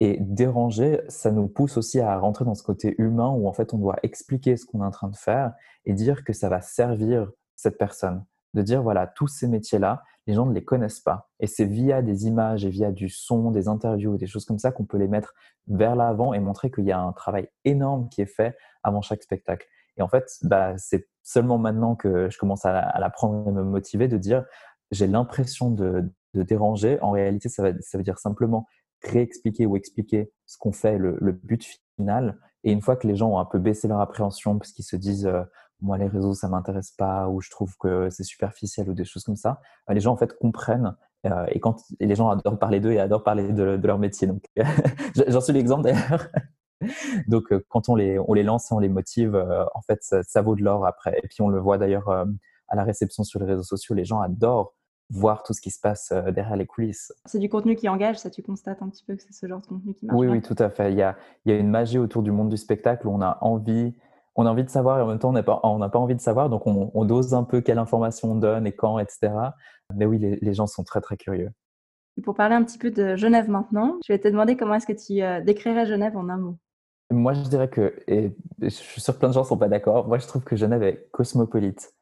Et 0.00 0.16
déranger, 0.18 1.00
ça 1.08 1.30
nous 1.30 1.46
pousse 1.46 1.76
aussi 1.76 2.00
à 2.00 2.18
rentrer 2.18 2.44
dans 2.44 2.54
ce 2.54 2.62
côté 2.64 2.94
humain 2.98 3.28
où 3.28 3.46
en 3.46 3.52
fait 3.52 3.72
on 3.74 3.78
doit 3.78 3.96
expliquer 4.02 4.56
ce 4.56 4.66
qu'on 4.66 4.82
est 4.82 4.86
en 4.86 4.90
train 4.90 5.08
de 5.08 5.16
faire 5.16 5.52
et 5.84 5.92
dire 5.92 6.24
que 6.24 6.32
ça 6.32 6.48
va 6.48 6.60
servir 6.60 7.30
cette 7.54 7.78
personne. 7.78 8.24
De 8.54 8.62
dire 8.62 8.82
voilà, 8.82 9.06
tous 9.06 9.28
ces 9.28 9.48
métiers-là, 9.48 10.02
les 10.26 10.34
gens 10.34 10.46
ne 10.46 10.52
les 10.52 10.64
connaissent 10.64 11.00
pas. 11.00 11.30
Et 11.40 11.46
c'est 11.46 11.64
via 11.64 12.02
des 12.02 12.26
images 12.26 12.64
et 12.64 12.68
via 12.68 12.92
du 12.92 13.08
son, 13.08 13.50
des 13.50 13.68
interviews, 13.68 14.16
des 14.16 14.26
choses 14.26 14.44
comme 14.44 14.58
ça 14.58 14.72
qu'on 14.72 14.84
peut 14.84 14.98
les 14.98 15.08
mettre 15.08 15.34
vers 15.68 15.96
l'avant 15.96 16.34
et 16.34 16.40
montrer 16.40 16.70
qu'il 16.70 16.84
y 16.84 16.92
a 16.92 17.00
un 17.00 17.12
travail 17.12 17.48
énorme 17.64 18.08
qui 18.08 18.20
est 18.20 18.26
fait 18.26 18.56
avant 18.82 19.00
chaque 19.00 19.22
spectacle. 19.22 19.66
Et 19.96 20.02
en 20.02 20.08
fait, 20.08 20.38
bah, 20.42 20.74
c'est 20.78 21.08
seulement 21.22 21.58
maintenant 21.58 21.96
que 21.96 22.30
je 22.30 22.38
commence 22.38 22.64
à, 22.64 22.98
l'apprendre 22.98 23.48
et 23.48 23.52
me 23.52 23.62
motiver 23.62 24.08
de 24.08 24.18
dire 24.18 24.44
j'ai 24.90 25.06
l'impression 25.06 25.70
de, 25.70 26.10
de 26.34 26.42
déranger. 26.42 27.00
En 27.00 27.10
réalité, 27.10 27.48
ça, 27.48 27.62
va, 27.62 27.70
ça 27.80 27.98
veut 27.98 28.04
dire 28.04 28.18
simplement 28.18 28.66
réexpliquer 29.02 29.66
ou 29.66 29.76
expliquer 29.76 30.32
ce 30.46 30.56
qu'on 30.58 30.72
fait, 30.72 30.98
le, 30.98 31.32
but 31.32 31.64
final. 31.96 32.38
Et 32.64 32.72
une 32.72 32.82
fois 32.82 32.96
que 32.96 33.06
les 33.06 33.16
gens 33.16 33.30
ont 33.30 33.38
un 33.38 33.44
peu 33.44 33.58
baissé 33.58 33.88
leur 33.88 34.00
appréhension 34.00 34.58
parce 34.58 34.72
qu'ils 34.72 34.84
se 34.84 34.96
disent 34.96 35.26
euh, 35.26 35.42
moi 35.82 35.98
les 35.98 36.06
réseaux 36.06 36.34
ça 36.34 36.48
m'intéresse 36.48 36.92
pas 36.92 37.28
ou 37.28 37.40
je 37.40 37.50
trouve 37.50 37.76
que 37.78 38.08
c'est 38.10 38.24
superficiel 38.24 38.88
ou 38.88 38.94
des 38.94 39.04
choses 39.04 39.24
comme 39.24 39.36
ça, 39.36 39.60
euh, 39.90 39.94
les 39.94 40.00
gens 40.00 40.12
en 40.12 40.16
fait 40.16 40.32
comprennent 40.38 40.96
euh, 41.26 41.46
et 41.48 41.60
quand 41.60 41.82
les 42.00 42.14
gens 42.14 42.30
adorent 42.30 42.58
parler 42.58 42.80
d'eux 42.80 42.92
et 42.92 43.00
adorent 43.00 43.22
parler 43.22 43.52
de, 43.52 43.78
leur 43.82 43.98
métier. 43.98 44.26
Donc 44.26 44.42
j'en 45.28 45.40
suis 45.40 45.52
l'exemple 45.52 45.84
d'ailleurs. 45.84 46.28
Donc 47.28 47.54
quand 47.68 47.88
on 47.88 47.94
les 47.94 48.18
on 48.18 48.32
les 48.32 48.42
lance 48.42 48.72
et 48.72 48.74
on 48.74 48.80
les 48.80 48.88
motive, 48.88 49.36
en 49.72 49.82
fait 49.82 50.02
ça, 50.02 50.22
ça 50.24 50.42
vaut 50.42 50.56
de 50.56 50.62
l'or 50.62 50.84
après. 50.84 51.16
Et 51.22 51.28
puis 51.28 51.40
on 51.40 51.48
le 51.48 51.60
voit 51.60 51.78
d'ailleurs 51.78 52.08
à 52.08 52.74
la 52.74 52.82
réception 52.82 53.22
sur 53.22 53.38
les 53.38 53.46
réseaux 53.46 53.62
sociaux, 53.62 53.94
les 53.94 54.04
gens 54.04 54.20
adorent 54.20 54.74
voir 55.12 55.42
tout 55.42 55.52
ce 55.52 55.60
qui 55.60 55.70
se 55.70 55.78
passe 55.78 56.10
euh, 56.12 56.32
derrière 56.32 56.56
les 56.56 56.66
coulisses. 56.66 57.12
C'est 57.26 57.38
du 57.38 57.48
contenu 57.48 57.76
qui 57.76 57.88
engage, 57.88 58.18
ça 58.18 58.30
tu 58.30 58.42
constates 58.42 58.82
un 58.82 58.88
petit 58.88 59.04
peu 59.04 59.14
que 59.14 59.22
c'est 59.22 59.32
ce 59.32 59.46
genre 59.46 59.60
de 59.60 59.66
contenu 59.66 59.94
qui 59.94 60.06
marche 60.06 60.18
Oui, 60.18 60.26
oui, 60.26 60.40
tout 60.40 60.56
à 60.58 60.70
fait. 60.70 60.90
Il 60.90 60.98
y, 60.98 61.02
a, 61.02 61.16
il 61.44 61.52
y 61.52 61.54
a 61.54 61.58
une 61.58 61.68
magie 61.68 61.98
autour 61.98 62.22
du 62.22 62.32
monde 62.32 62.48
du 62.48 62.56
spectacle 62.56 63.06
où 63.06 63.10
on 63.10 63.20
a 63.20 63.38
envie, 63.42 63.94
on 64.34 64.46
a 64.46 64.50
envie 64.50 64.64
de 64.64 64.70
savoir 64.70 64.98
et 64.98 65.02
en 65.02 65.06
même 65.06 65.18
temps 65.18 65.30
on 65.30 65.32
n'a 65.32 65.42
pas, 65.42 65.60
pas 65.60 65.98
envie 65.98 66.14
de 66.14 66.20
savoir, 66.20 66.48
donc 66.48 66.66
on, 66.66 67.04
dose 67.04 67.34
un 67.34 67.44
peu 67.44 67.60
quelle 67.60 67.78
information 67.78 68.32
on 68.32 68.34
donne 68.34 68.66
et 68.66 68.72
quand, 68.72 68.98
etc. 68.98 69.32
Mais 69.94 70.06
oui, 70.06 70.18
les, 70.18 70.54
gens 70.54 70.66
sont 70.66 70.84
très 70.84 71.00
très 71.00 71.16
curieux. 71.16 71.50
Et 72.16 72.22
pour 72.22 72.34
parler 72.34 72.54
un 72.54 72.62
petit 72.62 72.78
peu 72.78 72.90
de 72.90 73.16
Genève 73.16 73.48
maintenant, 73.48 73.98
je 74.06 74.12
vais 74.12 74.18
te 74.18 74.28
demander 74.28 74.56
comment 74.56 74.74
est-ce 74.74 74.86
que 74.86 74.92
tu 74.92 75.22
euh, 75.22 75.40
décrirais 75.42 75.86
Genève 75.86 76.16
en 76.16 76.28
un 76.28 76.36
mot? 76.36 76.56
Moi, 77.10 77.34
je 77.34 77.42
dirais 77.42 77.68
que, 77.68 77.94
et 78.06 78.34
je 78.60 78.68
suis 78.68 79.00
sûr 79.00 79.14
que 79.14 79.18
plein 79.18 79.28
de 79.28 79.34
gens 79.34 79.42
ne 79.42 79.46
sont 79.46 79.58
pas 79.58 79.68
d'accord, 79.68 80.08
moi 80.08 80.18
je 80.18 80.26
trouve 80.26 80.44
que 80.44 80.56
Genève 80.56 80.82
est 80.82 81.08
cosmopolite 81.10 81.92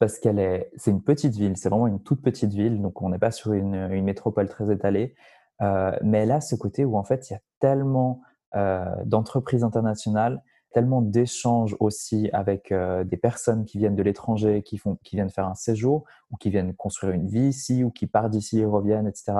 parce 0.00 0.18
qu'elle 0.18 0.38
est, 0.38 0.70
c'est 0.76 0.90
une 0.90 1.02
petite 1.02 1.34
ville, 1.34 1.56
c'est 1.56 1.68
vraiment 1.68 1.86
une 1.86 2.02
toute 2.02 2.22
petite 2.22 2.52
ville, 2.52 2.80
donc 2.80 3.02
on 3.02 3.10
n'est 3.10 3.18
pas 3.18 3.30
sur 3.30 3.52
une, 3.52 3.74
une, 3.74 4.04
métropole 4.04 4.48
très 4.48 4.72
étalée, 4.72 5.14
euh, 5.60 5.92
mais 6.02 6.20
elle 6.20 6.30
a 6.30 6.40
ce 6.40 6.56
côté 6.56 6.84
où 6.84 6.96
en 6.96 7.04
fait 7.04 7.28
il 7.28 7.34
y 7.34 7.36
a 7.36 7.40
tellement 7.60 8.22
euh, 8.56 8.84
d'entreprises 9.04 9.64
internationales, 9.64 10.42
tellement 10.74 11.00
d'échanges 11.00 11.76
aussi 11.80 12.28
avec 12.32 12.72
euh, 12.72 13.04
des 13.04 13.16
personnes 13.16 13.64
qui 13.64 13.78
viennent 13.78 13.96
de 13.96 14.02
l'étranger, 14.02 14.62
qui 14.62 14.80
qui 15.02 15.16
viennent 15.16 15.30
faire 15.30 15.46
un 15.46 15.54
séjour 15.54 16.04
ou 16.30 16.36
qui 16.36 16.50
viennent 16.50 16.74
construire 16.74 17.14
une 17.14 17.28
vie 17.28 17.48
ici 17.48 17.84
ou 17.84 17.90
qui 17.90 18.06
partent 18.06 18.30
d'ici 18.30 18.60
et 18.60 18.66
reviennent, 18.66 19.06
etc. 19.06 19.32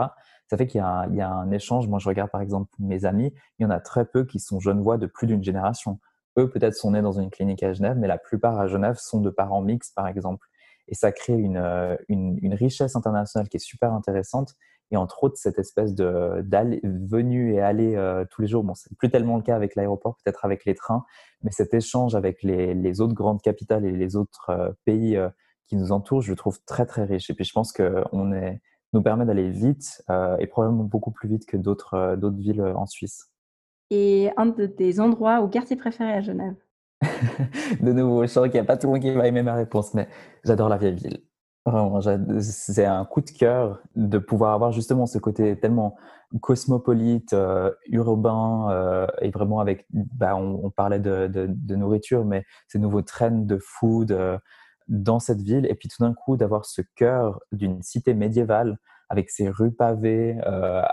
Ça 0.49 0.57
fait 0.57 0.67
qu'il 0.67 0.81
y, 0.81 1.17
y 1.17 1.21
a 1.21 1.31
un 1.31 1.50
échange. 1.50 1.88
Moi, 1.88 1.99
je 1.99 2.09
regarde 2.09 2.31
par 2.31 2.41
exemple 2.41 2.71
mes 2.79 3.05
amis, 3.05 3.35
il 3.59 3.64
y 3.64 3.67
en 3.67 3.71
a 3.71 3.81
très 3.81 4.07
peu 4.07 4.25
qui 4.25 4.38
sont 4.38 4.61
jeunes 4.61 4.81
voix 4.81 4.97
de 4.97 5.07
plus 5.07 5.26
d'une 5.26 5.43
génération 5.43 5.99
eux 6.38 6.50
peut-être 6.50 6.75
sont 6.75 6.93
nés 6.93 7.03
dans 7.03 7.12
une 7.12 7.31
clinique 7.31 7.62
à 7.62 7.73
Genève, 7.73 7.97
mais 7.97 8.09
la 8.09 8.19
plupart 8.19 8.59
à 8.59 8.67
Genève 8.67 8.97
sont 8.97 9.21
de 9.21 9.31
parents 9.31 9.62
mixtes, 9.62 9.95
par 9.95 10.09
exemple. 10.09 10.49
Et 10.88 10.95
ça 10.95 11.12
crée 11.12 11.35
une, 11.35 11.57
euh, 11.57 11.97
une 12.09 12.55
richesse 12.55 12.97
internationale 12.97 13.49
qui 13.49 13.57
est 13.57 13.61
super 13.61 13.93
intéressante. 13.93 14.55
Et 14.91 14.97
entre 14.97 15.25
autres, 15.25 15.37
cette 15.37 15.59
espèce 15.59 15.95
de 15.95 16.45
venue 16.85 17.54
et 17.54 17.61
aller 17.61 17.97
euh, 17.97 18.25
tous 18.30 18.43
les 18.43 18.49
jours. 18.49 18.63
Bon, 18.63 18.75
c'est 18.75 18.97
plus 18.97 19.11
tellement 19.11 19.37
le 19.37 19.43
cas 19.43 19.56
avec 19.56 19.75
l'aéroport, 19.75 20.17
peut-être 20.23 20.45
avec 20.45 20.65
les 20.65 20.75
trains, 20.75 21.04
mais 21.43 21.50
cet 21.50 21.75
échange 21.75 22.15
avec 22.15 22.43
les, 22.43 22.75
les 22.75 23.00
autres 23.00 23.15
grandes 23.15 23.43
capitales 23.43 23.85
et 23.85 23.93
les 23.93 24.17
autres 24.17 24.50
euh, 24.50 24.71
pays 24.85 25.19
qui 25.67 25.76
nous 25.76 25.93
entourent, 25.93 26.21
je 26.21 26.30
le 26.30 26.37
trouve 26.37 26.58
très 26.65 26.87
très 26.87 27.04
riche. 27.04 27.30
Et 27.30 27.35
puis 27.35 27.45
je 27.45 27.52
pense 27.52 27.73
que 27.73 28.04
on 28.13 28.32
est, 28.32 28.61
nous 28.93 29.02
permet 29.02 29.25
d'aller 29.25 29.50
vite 29.50 30.04
et 30.39 30.47
probablement 30.47 30.85
beaucoup 30.85 31.11
plus 31.11 31.28
vite 31.28 31.47
que 31.47 31.56
d'autres 31.56 32.17
d'autres 32.17 32.37
villes 32.37 32.63
en 32.63 32.87
Suisse 32.87 33.30
et 33.91 34.30
un 34.37 34.47
de 34.47 34.67
tes 34.67 35.00
endroits 35.00 35.41
ou 35.43 35.49
quartiers 35.49 35.76
préférés 35.76 36.13
à 36.13 36.21
Genève? 36.21 36.56
De 37.80 37.93
nouveau, 37.93 38.23
je 38.23 38.28
sens 38.28 38.45
qu'il 38.45 38.54
n'y 38.54 38.61
a 38.61 38.65
pas 38.65 38.76
tout 38.76 38.87
le 38.87 38.95
monde 38.95 39.02
qui 39.02 39.11
va 39.11 39.26
aimer 39.26 39.43
ma 39.43 39.54
réponse, 39.54 39.95
mais 39.95 40.08
j'adore 40.45 40.69
la 40.69 40.78
vieille 40.78 40.97
ville. 40.97 41.19
C'est 41.67 42.85
un 42.85 43.05
coup 43.07 43.23
de 43.23 43.31
cœur 43.31 43.81
de 43.97 44.19
pouvoir 44.19 44.53
avoir 44.53 44.73
justement 44.73 45.07
ce 45.07 45.19
côté 45.19 45.59
tellement 45.59 45.97
cosmopolite, 46.41 47.33
euh, 47.33 47.71
urbain, 47.87 48.71
euh, 48.71 49.07
et 49.21 49.31
vraiment 49.31 49.61
avec, 49.61 49.87
bah, 49.91 50.37
on, 50.37 50.71
parlait 50.71 50.99
de, 50.99 51.49
nourriture, 51.75 52.25
mais 52.25 52.45
ces 52.69 52.79
nouveaux 52.79 53.03
trends 53.03 53.31
de 53.31 53.59
food 53.59 54.13
euh, 54.13 54.39
dans 54.89 55.21
cette 55.21 55.41
ville, 55.41 55.67
et 55.67 55.75
puis 55.75 55.89
tout 55.89 56.03
d'un 56.03 56.13
coup 56.13 56.37
d'avoir 56.37 56.67
ce 56.67 56.83
cœur 56.97 57.41
d'une 57.53 57.83
cité 57.83 58.15
médiévale 58.15 58.79
avec 59.09 59.31
ses 59.31 59.49
rues 59.49 59.73
pavées, 59.73 60.39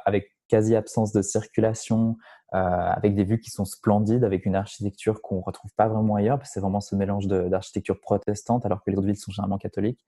avec 0.06 0.32
quasi 0.48 0.76
absence 0.76 1.12
de 1.12 1.22
circulation, 1.22 2.18
avec 2.52 3.16
des 3.16 3.24
vues 3.24 3.40
qui 3.40 3.50
sont 3.50 3.66
splendides, 3.66 4.24
avec 4.24 4.46
une 4.46 4.56
architecture 4.56 5.22
qu'on 5.22 5.42
retrouve 5.42 5.72
pas 5.76 5.88
vraiment 5.88 6.16
ailleurs, 6.16 6.40
c'est 6.44 6.60
vraiment 6.60 6.82
ce 6.82 6.96
mélange 6.96 7.28
d'architecture 7.28 8.00
protestante, 8.00 8.66
alors 8.66 8.84
que 8.84 8.92
les 8.92 8.98
autres 8.98 9.08
villes 9.08 9.18
sont 9.18 9.32
généralement 9.32 9.58
catholiques. 9.58 10.06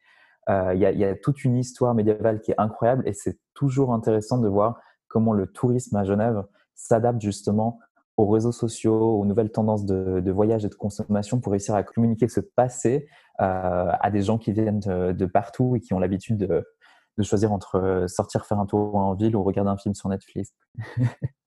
Euh, 0.50 0.74
il 0.74 0.82
y, 0.82 1.06
a 1.06 1.16
toute 1.16 1.44
une 1.44 1.56
histoire 1.56 1.94
médiévale 1.94 2.42
qui 2.42 2.52
est 2.52 2.60
incroyable, 2.60 3.08
et 3.08 3.14
c'est 3.14 3.40
toujours 3.54 3.94
intéressant 3.94 4.38
de 4.38 4.48
voir 4.48 4.80
comment 5.08 5.34
le 5.34 5.48
tourisme 5.48 5.96
à 5.96 6.04
Genève 6.04 6.44
s'adapte 6.76 7.22
justement 7.22 7.80
aux 8.18 8.28
réseaux 8.28 8.52
sociaux, 8.52 9.20
aux 9.20 9.26
nouvelles 9.26 9.52
tendances 9.52 9.86
de, 9.86 10.32
voyage 10.32 10.66
et 10.66 10.70
de 10.70 10.76
consommation 10.76 11.40
pour 11.40 11.52
réussir 11.52 11.76
à 11.76 11.84
communiquer 11.84 12.28
ce 12.28 12.42
passé 12.42 13.08
euh, 13.42 13.92
à 14.00 14.12
des 14.12 14.22
gens 14.22 14.38
qui 14.38 14.52
viennent 14.52 14.80
de, 14.80 15.26
partout 15.26 15.76
et 15.76 15.80
qui 15.80 15.94
ont 15.94 16.00
l'habitude 16.00 16.38
de, 16.38 17.24
choisir 17.24 17.52
entre 17.52 18.06
sortir 18.08 18.46
faire 18.46 18.60
un 18.60 18.66
tour 18.66 18.96
en 18.96 19.14
ville 19.14 19.36
ou 19.36 19.44
regarder 19.44 19.72
un 19.72 19.78
film 19.78 19.96
sur 19.96 20.10
Netflix. 20.10 20.54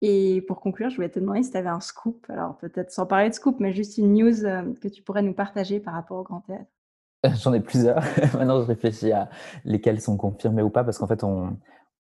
Et 0.00 0.42
pour 0.42 0.60
conclure, 0.60 0.90
je 0.90 0.96
voulais 0.96 1.08
te 1.08 1.18
demander 1.18 1.42
si 1.42 1.50
tu 1.50 1.56
avais 1.56 1.68
un 1.68 1.80
scoop, 1.80 2.24
alors 2.28 2.56
peut-être 2.58 2.92
sans 2.92 3.06
parler 3.06 3.30
de 3.30 3.34
scoop, 3.34 3.58
mais 3.58 3.72
juste 3.72 3.98
une 3.98 4.14
news 4.14 4.44
euh, 4.44 4.72
que 4.80 4.86
tu 4.86 5.02
pourrais 5.02 5.22
nous 5.22 5.34
partager 5.34 5.80
par 5.80 5.94
rapport 5.94 6.18
au 6.18 6.22
Grand 6.22 6.40
Théâtre. 6.40 6.70
J'en 7.42 7.52
ai 7.52 7.60
plusieurs. 7.60 8.02
maintenant, 8.34 8.60
je 8.60 8.66
réfléchis 8.66 9.12
à 9.12 9.28
lesquels 9.64 10.00
sont 10.00 10.16
confirmés 10.16 10.62
ou 10.62 10.70
pas, 10.70 10.84
parce 10.84 10.98
qu'en 10.98 11.06
fait, 11.06 11.24
on, 11.24 11.56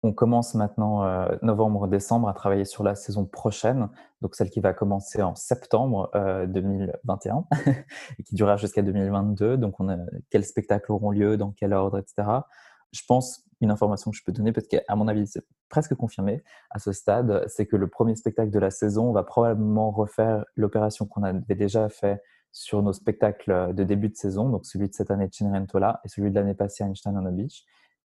on, 0.02 0.12
commence 0.12 0.54
maintenant, 0.54 1.04
euh, 1.04 1.28
novembre-décembre, 1.42 2.28
à 2.28 2.34
travailler 2.34 2.64
sur 2.64 2.82
la 2.82 2.94
saison 2.94 3.24
prochaine, 3.24 3.88
donc 4.20 4.34
celle 4.34 4.50
qui 4.50 4.60
va 4.60 4.72
commencer 4.72 5.22
en 5.22 5.34
septembre 5.34 6.10
2021 6.48 7.44
et 8.18 8.22
qui 8.22 8.34
durera 8.34 8.56
jusqu'à 8.56 8.82
2022. 8.82 9.56
Donc, 9.56 9.80
on 9.80 9.88
a, 9.88 9.96
quels 10.30 10.44
spectacles 10.44 10.92
auront 10.92 11.10
lieu, 11.10 11.36
dans 11.36 11.52
quel 11.52 11.72
ordre, 11.72 11.98
etc 11.98 12.40
je 12.92 13.02
pense, 13.06 13.44
une 13.60 13.70
information 13.70 14.10
que 14.10 14.16
je 14.16 14.22
peux 14.24 14.32
donner, 14.32 14.52
parce 14.52 14.66
qu'à 14.66 14.94
mon 14.94 15.08
avis, 15.08 15.26
c'est 15.26 15.44
presque 15.68 15.94
confirmé 15.94 16.42
à 16.70 16.78
ce 16.78 16.92
stade, 16.92 17.44
c'est 17.48 17.66
que 17.66 17.76
le 17.76 17.88
premier 17.88 18.14
spectacle 18.16 18.50
de 18.50 18.58
la 18.58 18.70
saison 18.70 19.12
va 19.12 19.22
probablement 19.22 19.90
refaire 19.90 20.44
l'opération 20.56 21.06
qu'on 21.06 21.22
avait 21.22 21.54
déjà 21.54 21.88
fait 21.88 22.22
sur 22.52 22.82
nos 22.82 22.92
spectacles 22.92 23.74
de 23.74 23.82
début 23.82 24.10
de 24.10 24.16
saison, 24.16 24.48
donc 24.50 24.66
celui 24.66 24.88
de 24.88 24.94
cette 24.94 25.10
année 25.10 25.26
de 25.26 25.34
Cenerentola 25.34 26.00
et 26.04 26.08
celui 26.08 26.30
de 26.30 26.34
l'année 26.34 26.54
passée 26.54 26.84
Einstein 26.84 27.16
on 27.16 27.24
the 27.24 27.50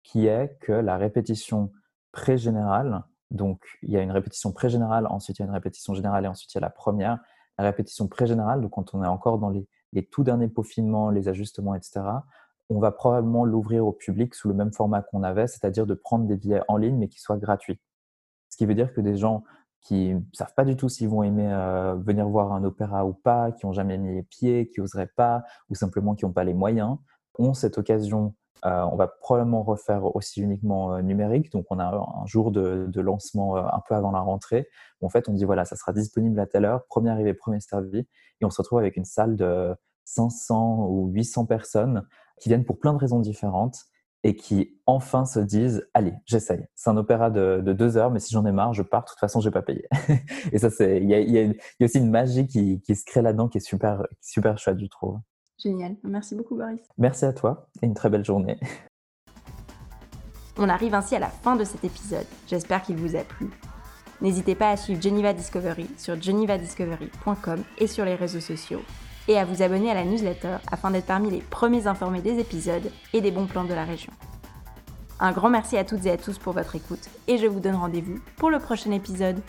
qui 0.02 0.26
est 0.26 0.58
que 0.60 0.72
la 0.72 0.98
répétition 0.98 1.72
pré-générale, 2.12 3.02
donc 3.30 3.64
il 3.82 3.90
y 3.90 3.96
a 3.96 4.02
une 4.02 4.12
répétition 4.12 4.52
pré-générale, 4.52 5.06
ensuite 5.06 5.38
il 5.38 5.42
y 5.42 5.44
a 5.44 5.46
une 5.46 5.54
répétition 5.54 5.94
générale 5.94 6.26
et 6.26 6.28
ensuite 6.28 6.52
il 6.52 6.56
y 6.56 6.58
a 6.58 6.60
la 6.60 6.70
première. 6.70 7.18
La 7.58 7.64
répétition 7.64 8.06
pré-générale, 8.06 8.60
donc 8.60 8.72
quand 8.72 8.94
on 8.94 9.02
est 9.02 9.08
encore 9.08 9.38
dans 9.38 9.48
les, 9.48 9.66
les 9.92 10.04
tout 10.04 10.24
derniers 10.24 10.48
peaufinements, 10.48 11.10
les 11.10 11.28
ajustements, 11.28 11.74
etc., 11.74 12.02
on 12.68 12.80
va 12.80 12.90
probablement 12.92 13.44
l'ouvrir 13.44 13.86
au 13.86 13.92
public 13.92 14.34
sous 14.34 14.48
le 14.48 14.54
même 14.54 14.72
format 14.72 15.02
qu'on 15.02 15.22
avait, 15.22 15.46
c'est-à-dire 15.46 15.86
de 15.86 15.94
prendre 15.94 16.26
des 16.26 16.36
billets 16.36 16.62
en 16.68 16.76
ligne 16.76 16.96
mais 16.96 17.08
qui 17.08 17.20
soient 17.20 17.36
gratuits. 17.36 17.80
Ce 18.48 18.56
qui 18.56 18.66
veut 18.66 18.74
dire 18.74 18.92
que 18.92 19.00
des 19.00 19.16
gens 19.16 19.44
qui 19.84 20.14
ne 20.14 20.20
savent 20.32 20.54
pas 20.54 20.64
du 20.64 20.76
tout 20.76 20.88
s'ils 20.88 21.08
vont 21.08 21.22
aimer 21.22 21.52
euh, 21.52 21.94
venir 21.94 22.26
voir 22.26 22.52
un 22.52 22.64
opéra 22.64 23.04
ou 23.06 23.12
pas, 23.12 23.52
qui 23.52 23.66
n'ont 23.66 23.72
jamais 23.72 23.98
mis 23.98 24.14
les 24.14 24.22
pieds, 24.22 24.66
qui 24.68 24.80
n'oseraient 24.80 25.10
pas, 25.14 25.44
ou 25.68 25.74
simplement 25.74 26.14
qui 26.14 26.24
n'ont 26.24 26.32
pas 26.32 26.42
les 26.42 26.54
moyens, 26.54 26.96
ont 27.38 27.52
cette 27.52 27.76
occasion. 27.76 28.34
Euh, 28.64 28.82
on 28.90 28.96
va 28.96 29.08
probablement 29.08 29.62
refaire 29.62 30.16
aussi 30.16 30.40
uniquement 30.40 30.94
euh, 30.94 31.02
numérique, 31.02 31.52
donc 31.52 31.66
on 31.68 31.78
a 31.78 31.84
un 31.84 32.26
jour 32.26 32.50
de, 32.50 32.90
lancement 32.96 33.56
un 33.56 33.82
peu 33.86 33.94
avant 33.94 34.10
la 34.10 34.20
rentrée. 34.20 34.68
En 35.02 35.10
fait, 35.10 35.28
on 35.28 35.34
dit 35.34 35.44
voilà, 35.44 35.66
ça 35.66 35.76
sera 35.76 35.92
disponible 35.92 36.40
à 36.40 36.46
telle 36.46 36.64
heure, 36.64 36.86
premier 36.86 37.10
arrivé, 37.10 37.34
premier 37.34 37.60
servi, 37.60 37.98
et 37.98 38.44
on 38.44 38.50
se 38.50 38.62
retrouve 38.62 38.78
avec 38.78 38.96
une 38.96 39.04
salle 39.04 39.36
de 39.36 39.76
500 40.06 40.86
ou 40.88 41.08
800 41.08 41.44
personnes 41.44 42.06
qui 42.40 42.48
viennent 42.48 42.64
pour 42.64 42.78
plein 42.78 42.94
de 42.94 42.98
raisons 42.98 43.20
différentes 43.20 43.84
et 44.24 44.34
qui 44.34 44.80
enfin 44.86 45.26
se 45.26 45.38
disent 45.38 45.86
allez 45.94 46.14
j'essaye. 46.26 46.66
C'est 46.74 46.90
un 46.90 46.96
opéra 46.96 47.30
de, 47.30 47.60
deux 47.60 47.96
heures 47.96 48.10
mais 48.10 48.18
si 48.18 48.32
j'en 48.32 48.44
ai 48.46 48.52
marre 48.52 48.72
je 48.72 48.82
pars. 48.82 49.04
De 49.04 49.08
toute 49.08 49.18
façon 49.18 49.40
je 49.40 49.48
vais 49.48 49.52
pas 49.52 49.62
payer 49.62 49.86
et 50.52 50.58
ça 50.58 50.70
c'est 50.70 51.00
il 51.00 51.08
y 51.08 51.38
a, 51.38 51.84
aussi 51.84 51.98
une 51.98 52.10
magie 52.10 52.46
qui, 52.46 52.80
qui 52.80 52.96
se 52.96 53.04
crée 53.04 53.22
là-dedans 53.22 53.48
qui 53.48 53.58
est 53.58 53.66
super 53.66 54.02
super 54.20 54.58
chouette 54.58 54.80
je 54.80 54.86
trouve. 54.86 55.18
Génial. 55.62 55.96
Merci 56.02 56.34
beaucoup 56.34 56.56
Boris. 56.56 56.80
Merci 56.98 57.26
à 57.26 57.32
toi 57.32 57.68
et 57.82 57.86
une 57.86 57.94
très 57.94 58.10
belle 58.10 58.24
journée. 58.24 58.58
On 60.56 60.68
arrive 60.68 60.94
ainsi 60.94 61.14
à 61.14 61.18
la 61.18 61.28
fin 61.28 61.56
de 61.56 61.64
cet 61.64 61.84
épisode. 61.84 62.26
J'espère 62.46 62.82
qu'il 62.82 62.96
vous 62.96 63.16
a 63.16 63.24
plu. 63.24 63.50
N'hésitez 64.20 64.54
pas 64.54 64.70
à 64.70 64.76
suivre 64.76 65.02
Geneva 65.02 65.32
Discovery 65.32 65.88
sur 65.98 66.20
genevadiscovery.com 66.20 67.62
et 67.78 67.86
sur 67.86 68.04
les 68.04 68.14
réseaux 68.14 68.40
sociaux 68.40 68.80
et 69.28 69.38
à 69.38 69.44
vous 69.44 69.62
abonner 69.62 69.90
à 69.90 69.94
la 69.94 70.04
newsletter 70.04 70.56
afin 70.70 70.90
d'être 70.90 71.06
parmi 71.06 71.30
les 71.30 71.40
premiers 71.40 71.86
informés 71.86 72.20
des 72.20 72.38
épisodes 72.38 72.90
et 73.12 73.20
des 73.20 73.30
bons 73.30 73.46
plans 73.46 73.64
de 73.64 73.74
la 73.74 73.84
région. 73.84 74.12
Un 75.20 75.32
grand 75.32 75.50
merci 75.50 75.76
à 75.76 75.84
toutes 75.84 76.06
et 76.06 76.10
à 76.10 76.16
tous 76.16 76.38
pour 76.38 76.52
votre 76.52 76.76
écoute 76.76 77.08
et 77.28 77.38
je 77.38 77.46
vous 77.46 77.60
donne 77.60 77.76
rendez-vous 77.76 78.18
pour 78.36 78.50
le 78.50 78.58
prochain 78.58 78.90
épisode. 78.90 79.40